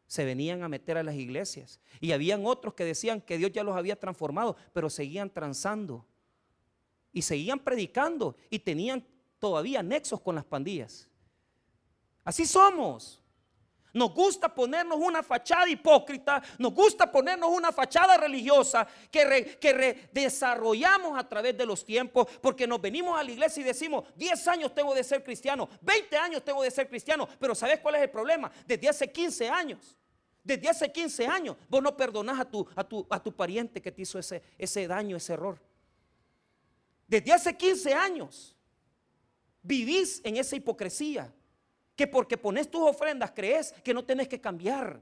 [0.08, 1.80] Se venían a meter a las iglesias.
[2.02, 6.06] Y habían otros que decían que Dios ya los había transformado, pero seguían transando.
[7.14, 9.06] Y seguían predicando y tenían
[9.40, 11.08] todavía nexos con las pandillas.
[12.26, 13.19] Así somos.
[13.94, 21.18] Nos gusta ponernos una fachada hipócrita, nos gusta ponernos una fachada religiosa que, que desarrollamos
[21.18, 24.74] a través de los tiempos, porque nos venimos a la iglesia y decimos, 10 años
[24.74, 28.10] tengo de ser cristiano, 20 años tengo de ser cristiano, pero ¿sabes cuál es el
[28.12, 28.52] problema?
[28.66, 29.98] Desde hace 15 años,
[30.44, 33.92] desde hace 15 años, vos no perdonás a tu, a tu, a tu pariente que
[33.92, 35.60] te hizo ese, ese daño, ese error.
[37.08, 38.56] Desde hace 15 años,
[39.64, 41.34] vivís en esa hipocresía
[42.00, 45.02] que porque pones tus ofrendas crees que no tenés que cambiar.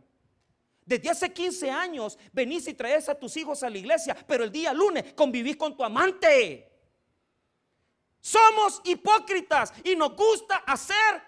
[0.83, 4.51] Desde hace 15 años venís y traes a tus hijos a la iglesia, pero el
[4.51, 6.67] día lunes convivís con tu amante.
[8.19, 11.21] Somos hipócritas y nos gusta hacer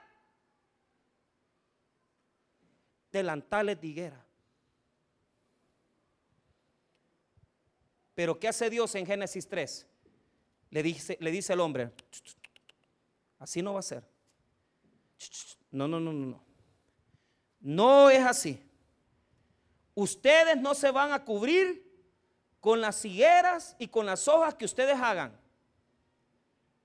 [3.12, 4.26] delantales de higuera.
[8.16, 9.86] Pero ¿qué hace Dios en Génesis 3?
[10.72, 11.92] Le dice, le dice el hombre,
[13.38, 14.04] así no va a ser.
[15.72, 16.44] No, no, no, no, no.
[17.60, 18.62] No es así.
[19.94, 21.86] Ustedes no se van a cubrir
[22.60, 25.38] con las higueras y con las hojas que ustedes hagan,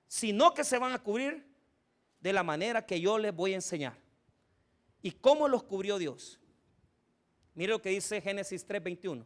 [0.07, 1.47] sino que se van a cubrir
[2.21, 3.97] de la manera que yo les voy a enseñar.
[5.03, 6.41] ¿Y cómo los cubrió Dios?
[7.55, 9.25] Mire lo que dice Génesis 3:21.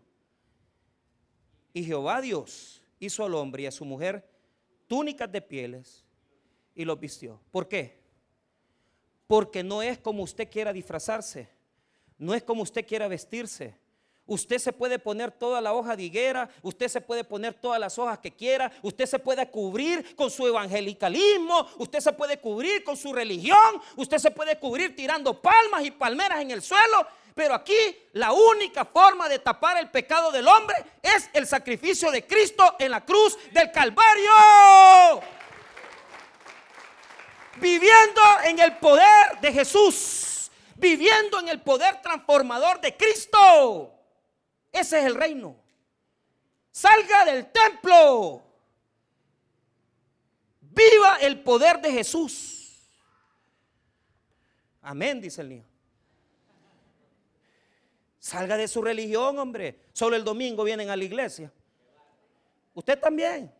[1.72, 4.28] Y Jehová Dios hizo al hombre y a su mujer
[4.86, 6.04] túnicas de pieles
[6.74, 7.40] y los vistió.
[7.50, 7.97] ¿Por qué?
[9.28, 11.48] Porque no es como usted quiera disfrazarse,
[12.16, 13.76] no es como usted quiera vestirse.
[14.26, 17.98] Usted se puede poner toda la hoja de higuera, usted se puede poner todas las
[17.98, 22.94] hojas que quiera, usted se puede cubrir con su evangelicalismo, usted se puede cubrir con
[22.96, 27.96] su religión, usted se puede cubrir tirando palmas y palmeras en el suelo, pero aquí
[28.12, 32.90] la única forma de tapar el pecado del hombre es el sacrificio de Cristo en
[32.90, 35.28] la cruz del Calvario
[37.60, 43.94] viviendo en el poder de Jesús, viviendo en el poder transformador de Cristo.
[44.72, 45.56] Ese es el reino.
[46.70, 48.44] Salga del templo.
[50.60, 52.88] Viva el poder de Jesús.
[54.82, 55.66] Amén, dice el niño.
[58.18, 59.80] Salga de su religión, hombre.
[59.92, 61.52] Solo el domingo vienen a la iglesia.
[62.74, 63.57] Usted también.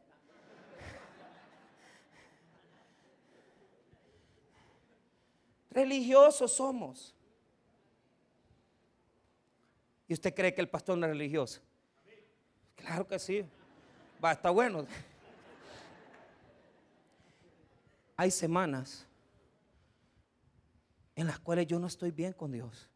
[5.78, 7.14] Religiosos somos.
[10.08, 11.60] ¿Y usted cree que el pastor no es religioso?
[12.74, 13.44] Claro que sí.
[14.22, 14.84] Va, está bueno.
[18.16, 19.06] Hay semanas
[21.14, 22.90] en las cuales yo no estoy bien con Dios.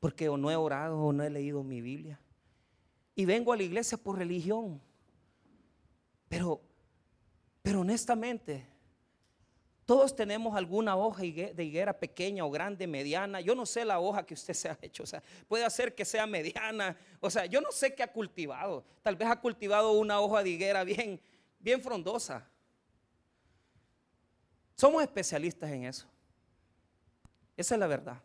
[0.00, 2.18] Porque o no he orado o no he leído mi Biblia.
[3.14, 4.82] Y vengo a la iglesia por religión.
[6.28, 6.60] Pero,
[7.62, 8.71] pero honestamente,
[9.84, 13.40] todos tenemos alguna hoja de higuera pequeña o grande, mediana.
[13.40, 15.02] Yo no sé la hoja que usted se ha hecho.
[15.02, 16.96] O sea, puede ser que sea mediana.
[17.20, 18.84] O sea, yo no sé qué ha cultivado.
[19.02, 21.20] Tal vez ha cultivado una hoja de higuera bien,
[21.58, 22.48] bien frondosa.
[24.76, 26.06] Somos especialistas en eso.
[27.56, 28.22] Esa es la verdad.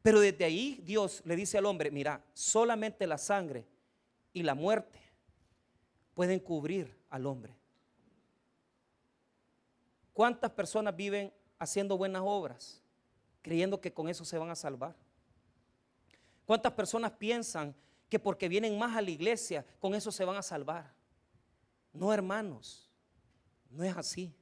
[0.00, 3.66] Pero desde ahí Dios le dice al hombre, mira, solamente la sangre
[4.32, 4.98] y la muerte
[6.14, 7.54] pueden cubrir al hombre.
[10.14, 12.80] ¿Cuántas personas viven haciendo buenas obras,
[13.42, 14.94] creyendo que con eso se van a salvar?
[16.46, 17.74] ¿Cuántas personas piensan
[18.08, 20.94] que porque vienen más a la iglesia, con eso se van a salvar?
[21.92, 22.88] No, hermanos,
[23.68, 24.32] no es así.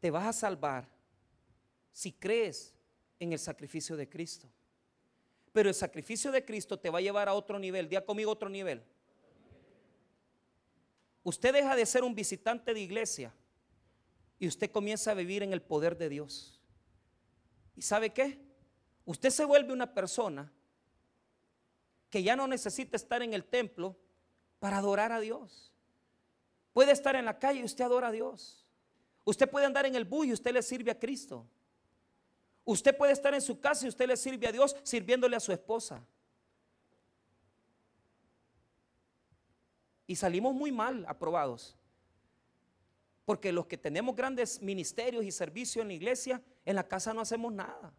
[0.00, 0.88] Te vas a salvar
[1.92, 2.74] si crees
[3.20, 4.48] en el sacrificio de Cristo.
[5.52, 7.90] Pero el sacrificio de Cristo te va a llevar a otro nivel.
[7.90, 8.82] Día conmigo otro nivel.
[11.22, 13.34] Usted deja de ser un visitante de iglesia
[14.42, 16.58] y usted comienza a vivir en el poder de Dios.
[17.76, 18.40] ¿Y sabe qué?
[19.04, 20.52] Usted se vuelve una persona
[22.10, 23.96] que ya no necesita estar en el templo
[24.58, 25.72] para adorar a Dios.
[26.72, 28.66] Puede estar en la calle y usted adora a Dios.
[29.24, 31.46] Usted puede andar en el bus y usted le sirve a Cristo.
[32.64, 35.52] Usted puede estar en su casa y usted le sirve a Dios sirviéndole a su
[35.52, 36.04] esposa.
[40.08, 41.76] Y salimos muy mal aprobados.
[43.32, 47.22] Porque los que tenemos grandes ministerios y servicios en la iglesia, en la casa no
[47.22, 47.90] hacemos nada.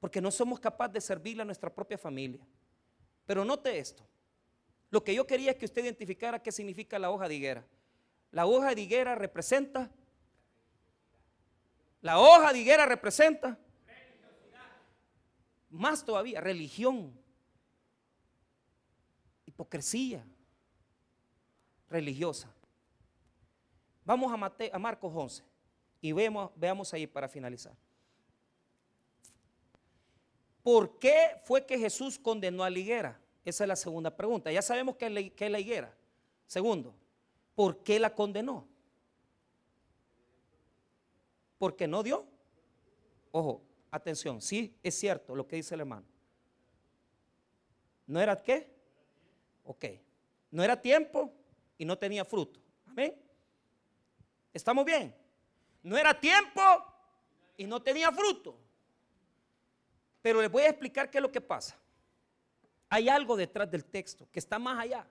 [0.00, 2.40] Porque no somos capaces de servirle a nuestra propia familia.
[3.26, 4.02] Pero note esto.
[4.88, 7.66] Lo que yo quería es que usted identificara qué significa la hoja de higuera.
[8.30, 9.90] La hoja de higuera representa
[12.00, 13.58] la hoja de higuera representa
[15.68, 17.12] más todavía religión,
[19.44, 20.24] hipocresía
[21.90, 22.51] religiosa.
[24.04, 25.44] Vamos a, a Marcos 11
[26.00, 27.74] y vemos, veamos ahí para finalizar.
[30.62, 33.20] ¿Por qué fue que Jesús condenó a la higuera?
[33.44, 34.52] Esa es la segunda pregunta.
[34.52, 35.92] Ya sabemos qué es la higuera.
[36.46, 36.94] Segundo,
[37.54, 38.68] ¿por qué la condenó?
[41.62, 42.26] porque no dio.
[43.30, 43.62] Ojo,
[43.92, 46.04] atención, sí es cierto lo que dice el hermano.
[48.04, 48.68] ¿No era qué?
[49.62, 49.84] Ok.
[50.50, 51.32] No era tiempo
[51.78, 52.58] y no tenía fruto.
[52.84, 53.14] Amén.
[54.52, 55.14] ¿Estamos bien?
[55.82, 56.60] No era tiempo
[57.56, 58.56] y no tenía fruto.
[60.20, 61.76] Pero les voy a explicar qué es lo que pasa.
[62.88, 65.06] Hay algo detrás del texto que está más allá.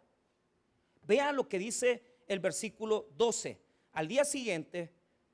[1.04, 3.60] Vean lo que dice el versículo 12.
[3.94, 4.94] Al día siguiente,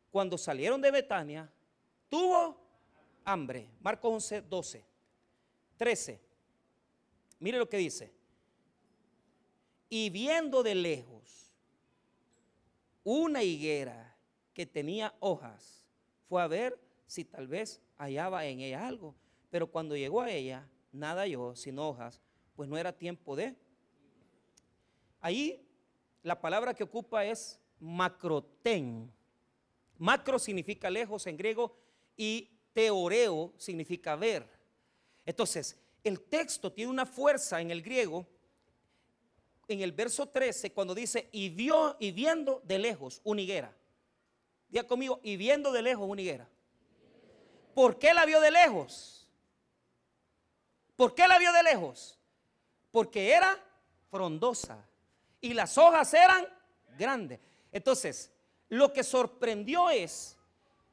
[0.10, 1.52] cuando salieron de Betania,
[2.10, 2.60] tuvo
[3.26, 3.70] hambre.
[3.82, 4.86] Marcos 11, 12,
[5.78, 6.22] 13.
[7.40, 8.12] Mire lo que dice.
[9.90, 11.17] Y viendo de lejos
[13.10, 14.18] una higuera
[14.54, 15.88] que tenía hojas,
[16.28, 19.16] fue a ver si tal vez hallaba en ella algo.
[19.50, 22.20] Pero cuando llegó a ella, nada halló, sin hojas,
[22.54, 23.56] pues no era tiempo de.
[25.22, 25.66] Ahí
[26.22, 29.10] la palabra que ocupa es macroten.
[29.98, 31.78] Macro significa lejos en griego
[32.18, 34.46] y teoreo significa ver.
[35.26, 38.28] Entonces, el texto tiene una fuerza en el griego
[39.68, 43.74] en el verso 13 cuando dice y vio y viendo de lejos una higuera.
[44.70, 46.48] Diga conmigo, y viendo de lejos una higuera.
[47.74, 49.28] ¿Por qué la vio de lejos?
[50.96, 52.18] ¿Por qué la vio de lejos?
[52.92, 53.64] Porque era
[54.10, 54.84] frondosa
[55.40, 56.48] y las hojas eran
[56.98, 57.40] grandes.
[57.72, 58.32] Entonces,
[58.70, 60.36] lo que sorprendió es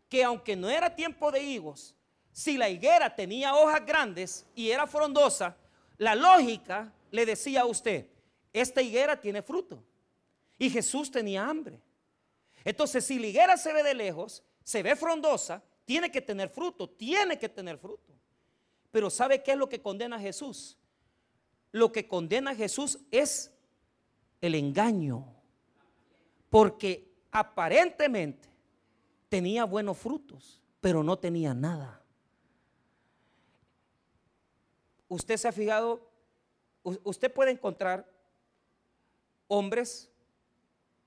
[0.08, 1.94] que aunque no era tiempo de higos,
[2.30, 5.56] si la higuera tenía hojas grandes y era frondosa,
[5.98, 8.06] la lógica le decía a usted,
[8.54, 9.84] esta higuera tiene fruto.
[10.56, 11.82] Y Jesús tenía hambre.
[12.64, 16.88] Entonces, si la higuera se ve de lejos, se ve frondosa, tiene que tener fruto,
[16.88, 18.14] tiene que tener fruto.
[18.90, 20.78] Pero ¿sabe qué es lo que condena a Jesús?
[21.72, 23.52] Lo que condena a Jesús es
[24.40, 25.26] el engaño.
[26.48, 28.48] Porque aparentemente
[29.28, 32.00] tenía buenos frutos, pero no tenía nada.
[35.08, 36.08] Usted se ha fijado,
[36.82, 38.13] usted puede encontrar
[39.48, 40.10] hombres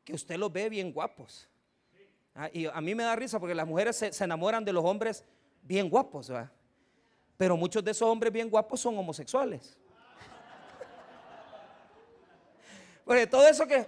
[0.04, 1.47] que usted los ve bien guapos.
[2.33, 5.25] Ah, y a mí me da risa porque las mujeres se, enamoran de los hombres
[5.62, 6.31] bien guapos,
[7.35, 9.77] pero muchos de esos hombres bien guapos son homosexuales.
[13.06, 13.88] Porque todo eso que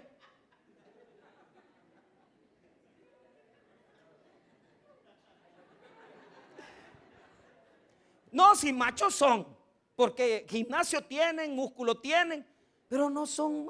[8.31, 9.47] No, si machos son,
[9.95, 12.45] porque gimnasio tienen, músculo tienen,
[12.87, 13.67] pero no son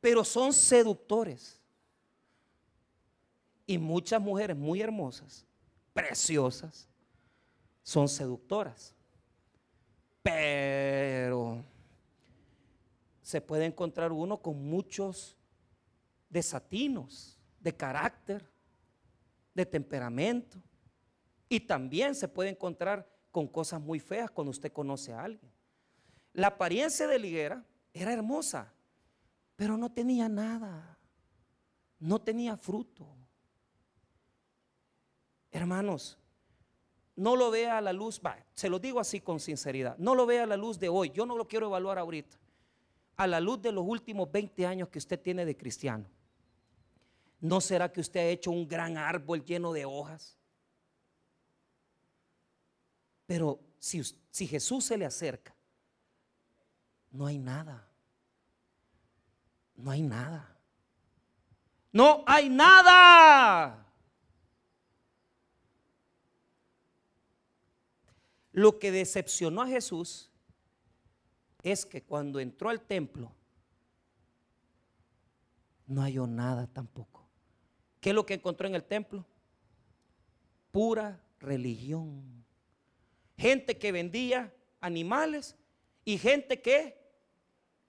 [0.00, 1.60] Pero son seductores.
[3.66, 5.46] Y muchas mujeres muy hermosas,
[5.94, 6.86] preciosas,
[7.82, 8.94] son seductoras.
[10.22, 11.64] Pero
[13.22, 15.36] se puede encontrar uno con muchos
[16.28, 18.46] desatinos de carácter,
[19.54, 20.58] de temperamento
[21.48, 25.50] Y también se puede encontrar con cosas muy feas cuando usted conoce a alguien.
[26.32, 27.64] La apariencia de la higuera
[27.94, 28.74] era hermosa,
[29.56, 30.98] pero no tenía nada.
[32.00, 33.06] No tenía fruto.
[35.52, 36.18] Hermanos,
[37.14, 38.20] no lo vea a la luz,
[38.54, 41.24] se lo digo así con sinceridad, no lo vea a la luz de hoy, yo
[41.24, 42.36] no lo quiero evaluar ahorita,
[43.16, 46.06] a la luz de los últimos 20 años que usted tiene de cristiano.
[47.40, 50.36] ¿No será que usted ha hecho un gran árbol lleno de hojas?
[53.26, 55.53] Pero si, si Jesús se le acerca,
[57.14, 57.88] no hay nada.
[59.76, 60.58] No hay nada.
[61.92, 63.86] No hay nada.
[68.50, 70.28] Lo que decepcionó a Jesús
[71.62, 73.32] es que cuando entró al templo
[75.86, 77.28] no halló nada tampoco.
[78.00, 79.24] ¿Qué es lo que encontró en el templo?
[80.72, 82.44] Pura religión.
[83.38, 85.56] Gente que vendía animales
[86.04, 87.03] y gente que,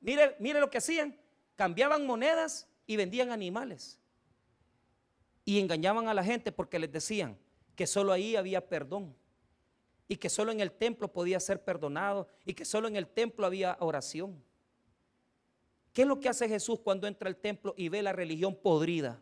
[0.05, 1.19] mire, mire lo que hacían,
[1.55, 3.99] cambiaban monedas y vendían animales.
[5.43, 7.37] Y engañaban a la gente porque les decían
[7.75, 9.15] que solo ahí había perdón
[10.07, 13.45] y que solo en el templo podía ser perdonado y que solo en el templo
[13.45, 14.41] había oración.
[15.93, 19.21] ¿Qué es lo que hace Jesús cuando entra al templo y ve la religión podrida?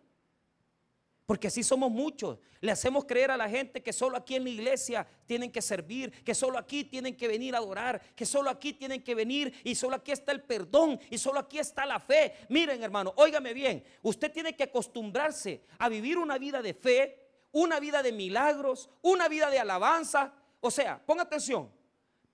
[1.25, 2.37] Porque así somos muchos.
[2.59, 6.11] Le hacemos creer a la gente que solo aquí en la iglesia tienen que servir,
[6.23, 9.75] que solo aquí tienen que venir a adorar, que solo aquí tienen que venir y
[9.75, 12.33] solo aquí está el perdón y solo aquí está la fe.
[12.49, 17.19] Miren hermano, óigame bien, usted tiene que acostumbrarse a vivir una vida de fe,
[17.53, 21.71] una vida de milagros, una vida de alabanza, o sea, ponga atención,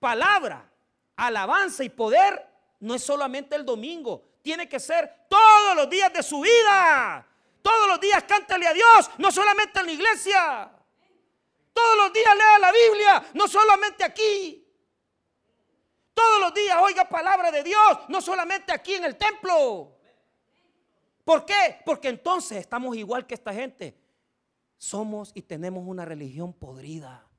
[0.00, 0.68] palabra,
[1.16, 2.48] alabanza y poder
[2.80, 7.26] no es solamente el domingo, tiene que ser todos los días de su vida.
[7.62, 10.72] Todos los días cántale a Dios, no solamente en la iglesia.
[11.72, 14.66] Todos los días lea la Biblia, no solamente aquí.
[16.14, 19.96] Todos los días oiga palabra de Dios, no solamente aquí en el templo.
[21.24, 21.80] ¿Por qué?
[21.84, 23.98] Porque entonces estamos igual que esta gente.
[24.76, 27.30] Somos y tenemos una religión podrida.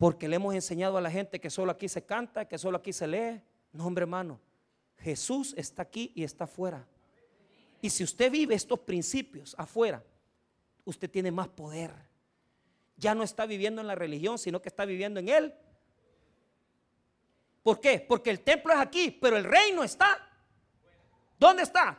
[0.00, 2.90] porque le hemos enseñado a la gente que solo aquí se canta, que solo aquí
[2.90, 3.42] se lee.
[3.70, 4.40] No, hombre hermano,
[5.00, 6.86] Jesús está aquí y está afuera.
[7.80, 10.04] Y si usted vive estos principios afuera,
[10.84, 11.92] usted tiene más poder.
[12.96, 15.54] Ya no está viviendo en la religión, sino que está viviendo en Él.
[17.62, 18.00] ¿Por qué?
[18.00, 20.26] Porque el templo es aquí, pero el reino está.
[21.38, 21.98] ¿Dónde está?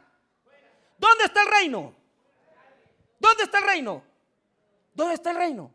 [0.97, 1.95] ¿Dónde está el reino?
[3.20, 4.04] ¿Dónde está el reino?
[4.93, 5.72] ¿Dónde está el reino?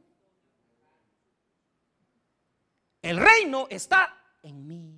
[3.02, 4.95] El reino está en mí.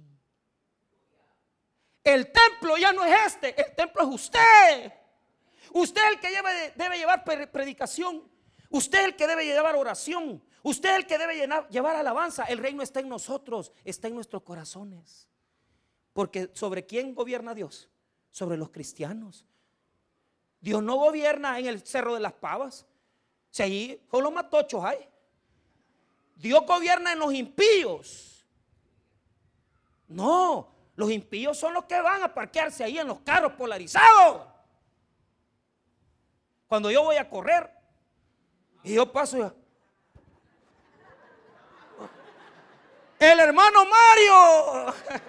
[2.09, 4.93] El templo ya no es este, el templo es usted.
[5.73, 6.31] Usted es el que
[6.75, 8.27] debe, llevar predicación.
[8.71, 10.43] Usted es el que debe llevar oración.
[10.63, 12.45] Usted es el que debe llevar alabanza.
[12.45, 15.29] El reino está en nosotros, está en nuestros corazones.
[16.15, 17.91] Porque ¿sobre quién gobierna Dios?
[18.31, 19.45] Sobre los cristianos.
[20.61, 22.87] Dios no gobierna en el Cerro de las Pavas.
[23.51, 25.07] Si allí solo matochos hay.
[26.37, 28.47] Dios gobierna en los impíos.
[30.09, 34.49] No, los impíos son los que van a parquearse ahí en los carros polarizados.
[36.67, 37.71] Cuando yo voy a correr
[38.83, 39.55] y yo paso ya.
[43.21, 44.95] El hermano Mario.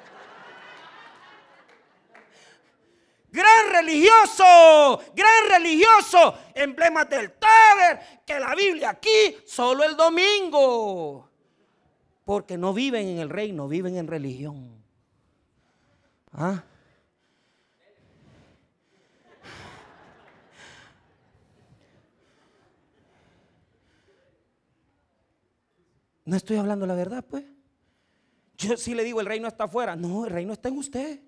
[3.31, 11.29] gran religioso, gran religioso, emblemas del Taber, que la Biblia aquí, solo el domingo.
[12.25, 14.78] Porque no viven en el reino, viven en religión.
[16.31, 16.63] ¿Ah?
[26.25, 27.43] No estoy hablando la verdad, pues.
[28.55, 29.95] Yo sí le digo, el reino está afuera.
[29.95, 31.21] No, el reino está en usted.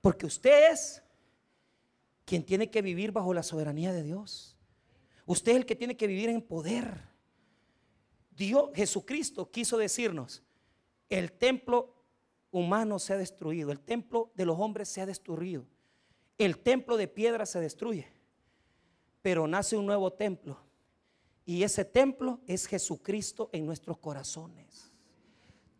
[0.00, 1.02] Porque usted es
[2.24, 4.56] quien tiene que vivir bajo la soberanía de Dios.
[5.24, 7.00] Usted es el que tiene que vivir en poder.
[8.32, 10.42] Dios, Jesucristo quiso decirnos,
[11.08, 11.95] el templo
[12.56, 15.66] humano se ha destruido, el templo de los hombres se ha destruido,
[16.38, 18.06] el templo de piedra se destruye,
[19.20, 20.58] pero nace un nuevo templo.
[21.44, 24.90] Y ese templo es Jesucristo en nuestros corazones.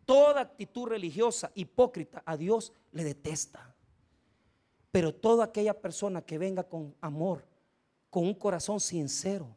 [0.05, 3.75] Toda actitud religiosa hipócrita a Dios le detesta.
[4.91, 7.45] Pero toda aquella persona que venga con amor,
[8.09, 9.53] con un corazón sincero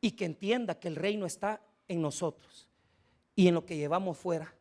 [0.00, 2.68] y que entienda que el reino está en nosotros
[3.34, 4.54] y en lo que llevamos fuera,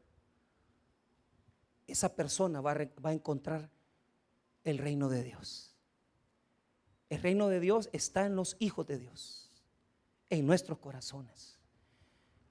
[1.88, 3.70] esa persona va a, va a encontrar
[4.64, 5.76] el reino de Dios.
[7.10, 9.52] El reino de Dios está en los hijos de Dios,
[10.30, 11.60] en nuestros corazones.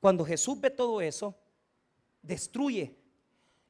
[0.01, 1.35] Cuando Jesús ve todo eso,
[2.23, 2.95] destruye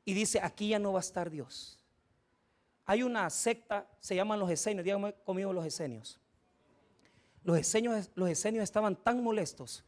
[0.05, 1.79] y dice, aquí ya no va a estar Dios.
[2.87, 6.19] Hay una secta, se llaman los esenios, díganme conmigo los esenios.
[7.45, 9.85] Los esenios, los esenios estaban tan molestos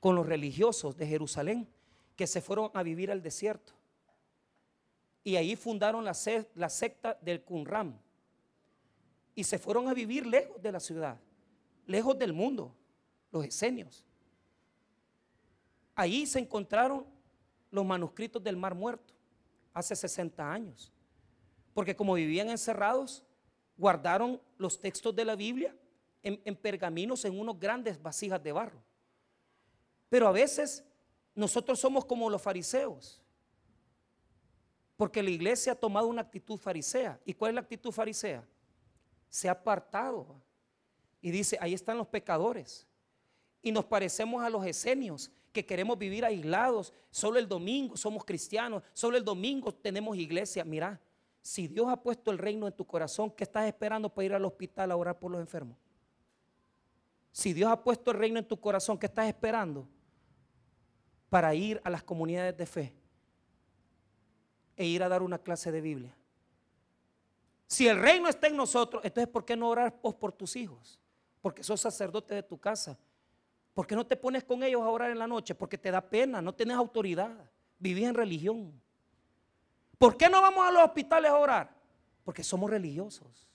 [0.00, 1.68] con los religiosos de Jerusalén
[2.16, 3.77] que se fueron a vivir al desierto.
[5.28, 6.16] Y ahí fundaron la,
[6.54, 8.00] la secta del Qumran.
[9.34, 11.20] Y se fueron a vivir lejos de la ciudad,
[11.84, 12.74] lejos del mundo,
[13.30, 14.06] los esenios.
[15.94, 17.04] Ahí se encontraron
[17.70, 19.12] los manuscritos del Mar Muerto
[19.74, 20.90] hace 60 años.
[21.74, 23.22] Porque como vivían encerrados,
[23.76, 25.76] guardaron los textos de la Biblia
[26.22, 28.82] en, en pergaminos en unos grandes vasijas de barro.
[30.08, 30.82] Pero a veces
[31.34, 33.20] nosotros somos como los fariseos.
[34.98, 37.20] Porque la iglesia ha tomado una actitud farisea.
[37.24, 38.44] ¿Y cuál es la actitud farisea?
[39.30, 40.42] Se ha apartado
[41.20, 42.84] y dice, ahí están los pecadores.
[43.62, 46.92] Y nos parecemos a los esenios que queremos vivir aislados.
[47.12, 50.64] Solo el domingo somos cristianos, solo el domingo tenemos iglesia.
[50.64, 51.00] Mira,
[51.42, 54.44] si Dios ha puesto el reino en tu corazón, ¿qué estás esperando para ir al
[54.44, 55.76] hospital a orar por los enfermos?
[57.30, 59.86] Si Dios ha puesto el reino en tu corazón, ¿qué estás esperando
[61.30, 63.07] para ir a las comunidades de fe
[64.78, 66.16] e ir a dar una clase de Biblia?
[67.66, 70.98] Si el reino está en nosotros, entonces ¿por qué no orar por tus hijos?
[71.42, 72.98] Porque sos sacerdote de tu casa.
[73.74, 75.54] ¿Por qué no te pones con ellos a orar en la noche?
[75.54, 77.30] Porque te da pena, no tienes autoridad,
[77.78, 78.72] vivís en religión.
[79.98, 81.76] ¿Por qué no vamos a los hospitales a orar?
[82.24, 83.46] Porque somos religiosos.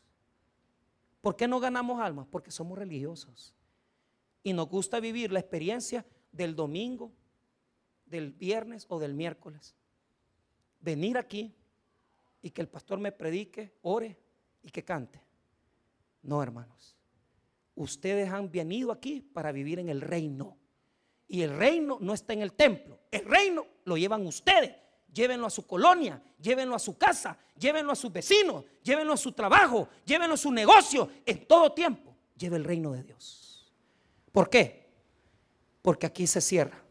[1.21, 2.27] ¿Por qué no ganamos almas?
[2.29, 3.55] Porque somos religiosos.
[4.43, 7.11] Y nos gusta vivir la experiencia del domingo,
[8.05, 9.73] del viernes o del miércoles.
[10.83, 11.51] Venir aquí
[12.43, 14.15] y que el pastor me predique, ore
[14.61, 15.19] y que cante.
[16.21, 16.95] No, hermanos.
[17.73, 20.55] Ustedes han venido aquí para vivir en el reino.
[21.27, 22.99] Y el reino no está en el templo.
[23.09, 27.95] El reino lo llevan ustedes llévenlo a su colonia, llévenlo a su casa, llévenlo a
[27.95, 32.15] sus vecinos, llévenlo a su trabajo, llévenlo a su negocio, en todo tiempo.
[32.35, 33.71] Lleve el reino de Dios.
[34.31, 34.89] ¿Por qué?
[35.81, 36.83] Porque aquí se cierra.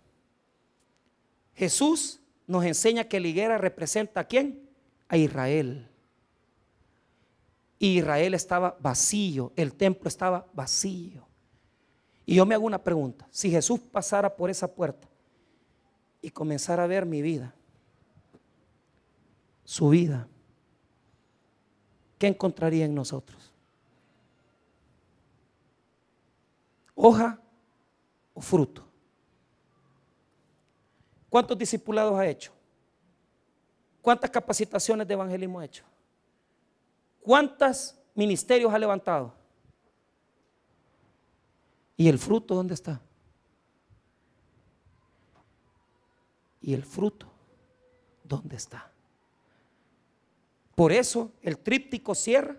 [1.55, 2.21] Jesús
[2.53, 4.69] nos enseña que la higuera representa a quién?
[5.09, 5.89] A Israel.
[7.79, 11.27] Y Israel estaba vacío, el templo estaba vacío.
[12.27, 15.09] Y yo me hago una pregunta, si Jesús pasara por esa puerta
[16.21, 17.55] y comenzara a ver mi vida,
[19.65, 20.29] su vida,
[22.19, 23.51] ¿qué encontraría en nosotros?
[26.95, 27.41] ¿Hoja
[28.35, 28.92] o fruto?
[31.33, 32.53] ¿Cuántos discipulados ha hecho?
[34.03, 35.83] ¿Cuántas capacitaciones de evangelismo ha hecho?
[37.23, 39.33] ¿Cuántos ministerios ha levantado?
[41.97, 43.01] ¿Y el fruto dónde está?
[46.61, 47.33] ¿Y el fruto
[48.23, 48.93] dónde está?
[50.75, 52.59] Por eso el tríptico cierra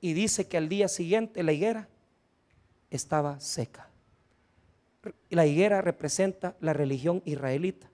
[0.00, 1.86] y dice que al día siguiente la higuera
[2.88, 3.90] estaba seca.
[5.30, 7.90] La higuera representa la religión israelita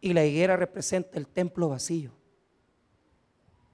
[0.00, 2.12] y la higuera representa el templo vacío.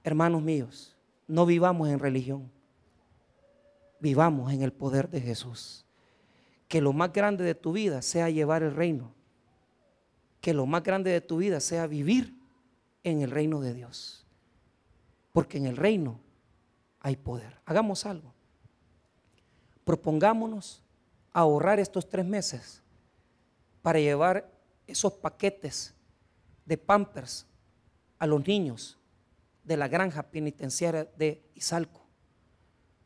[0.03, 0.95] Hermanos míos,
[1.27, 2.49] no vivamos en religión,
[3.99, 5.85] vivamos en el poder de Jesús.
[6.67, 9.13] Que lo más grande de tu vida sea llevar el reino.
[10.39, 12.33] Que lo más grande de tu vida sea vivir
[13.03, 14.25] en el reino de Dios.
[15.33, 16.19] Porque en el reino
[17.01, 17.57] hay poder.
[17.65, 18.33] Hagamos algo.
[19.83, 20.81] Propongámonos
[21.33, 22.81] ahorrar estos tres meses
[23.81, 24.49] para llevar
[24.87, 25.93] esos paquetes
[26.65, 27.45] de pampers
[28.19, 28.97] a los niños
[29.63, 32.01] de la granja penitenciaria de Izalco.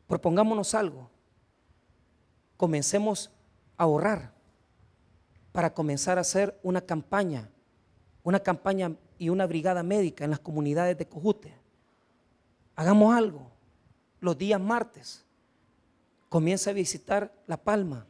[0.06, 1.10] Propongámonos algo.
[2.56, 3.30] Comencemos
[3.76, 4.32] a ahorrar
[5.52, 7.50] para comenzar a hacer una campaña,
[8.22, 11.54] una campaña y una brigada médica en las comunidades de Cojute.
[12.74, 13.50] Hagamos algo.
[14.20, 15.24] Los días martes,
[16.28, 18.06] comienza a visitar La Palma.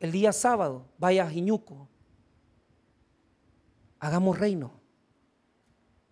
[0.00, 1.88] El día sábado, vaya a Jiñuco.
[3.98, 4.72] Hagamos reino.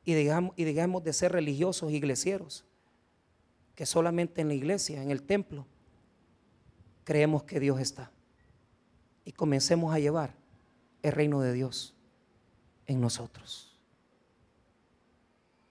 [0.05, 2.64] Y digamos, y de ser religiosos iglesieros,
[3.74, 5.66] que solamente en la iglesia, en el templo,
[7.05, 8.11] creemos que Dios está.
[9.24, 10.34] Y comencemos a llevar
[11.03, 11.95] el reino de Dios
[12.87, 13.76] en nosotros.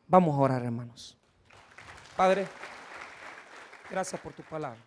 [0.08, 1.18] Vamos a orar, hermanos.
[2.16, 2.48] Padre,
[3.90, 4.80] gracias por tu palabra.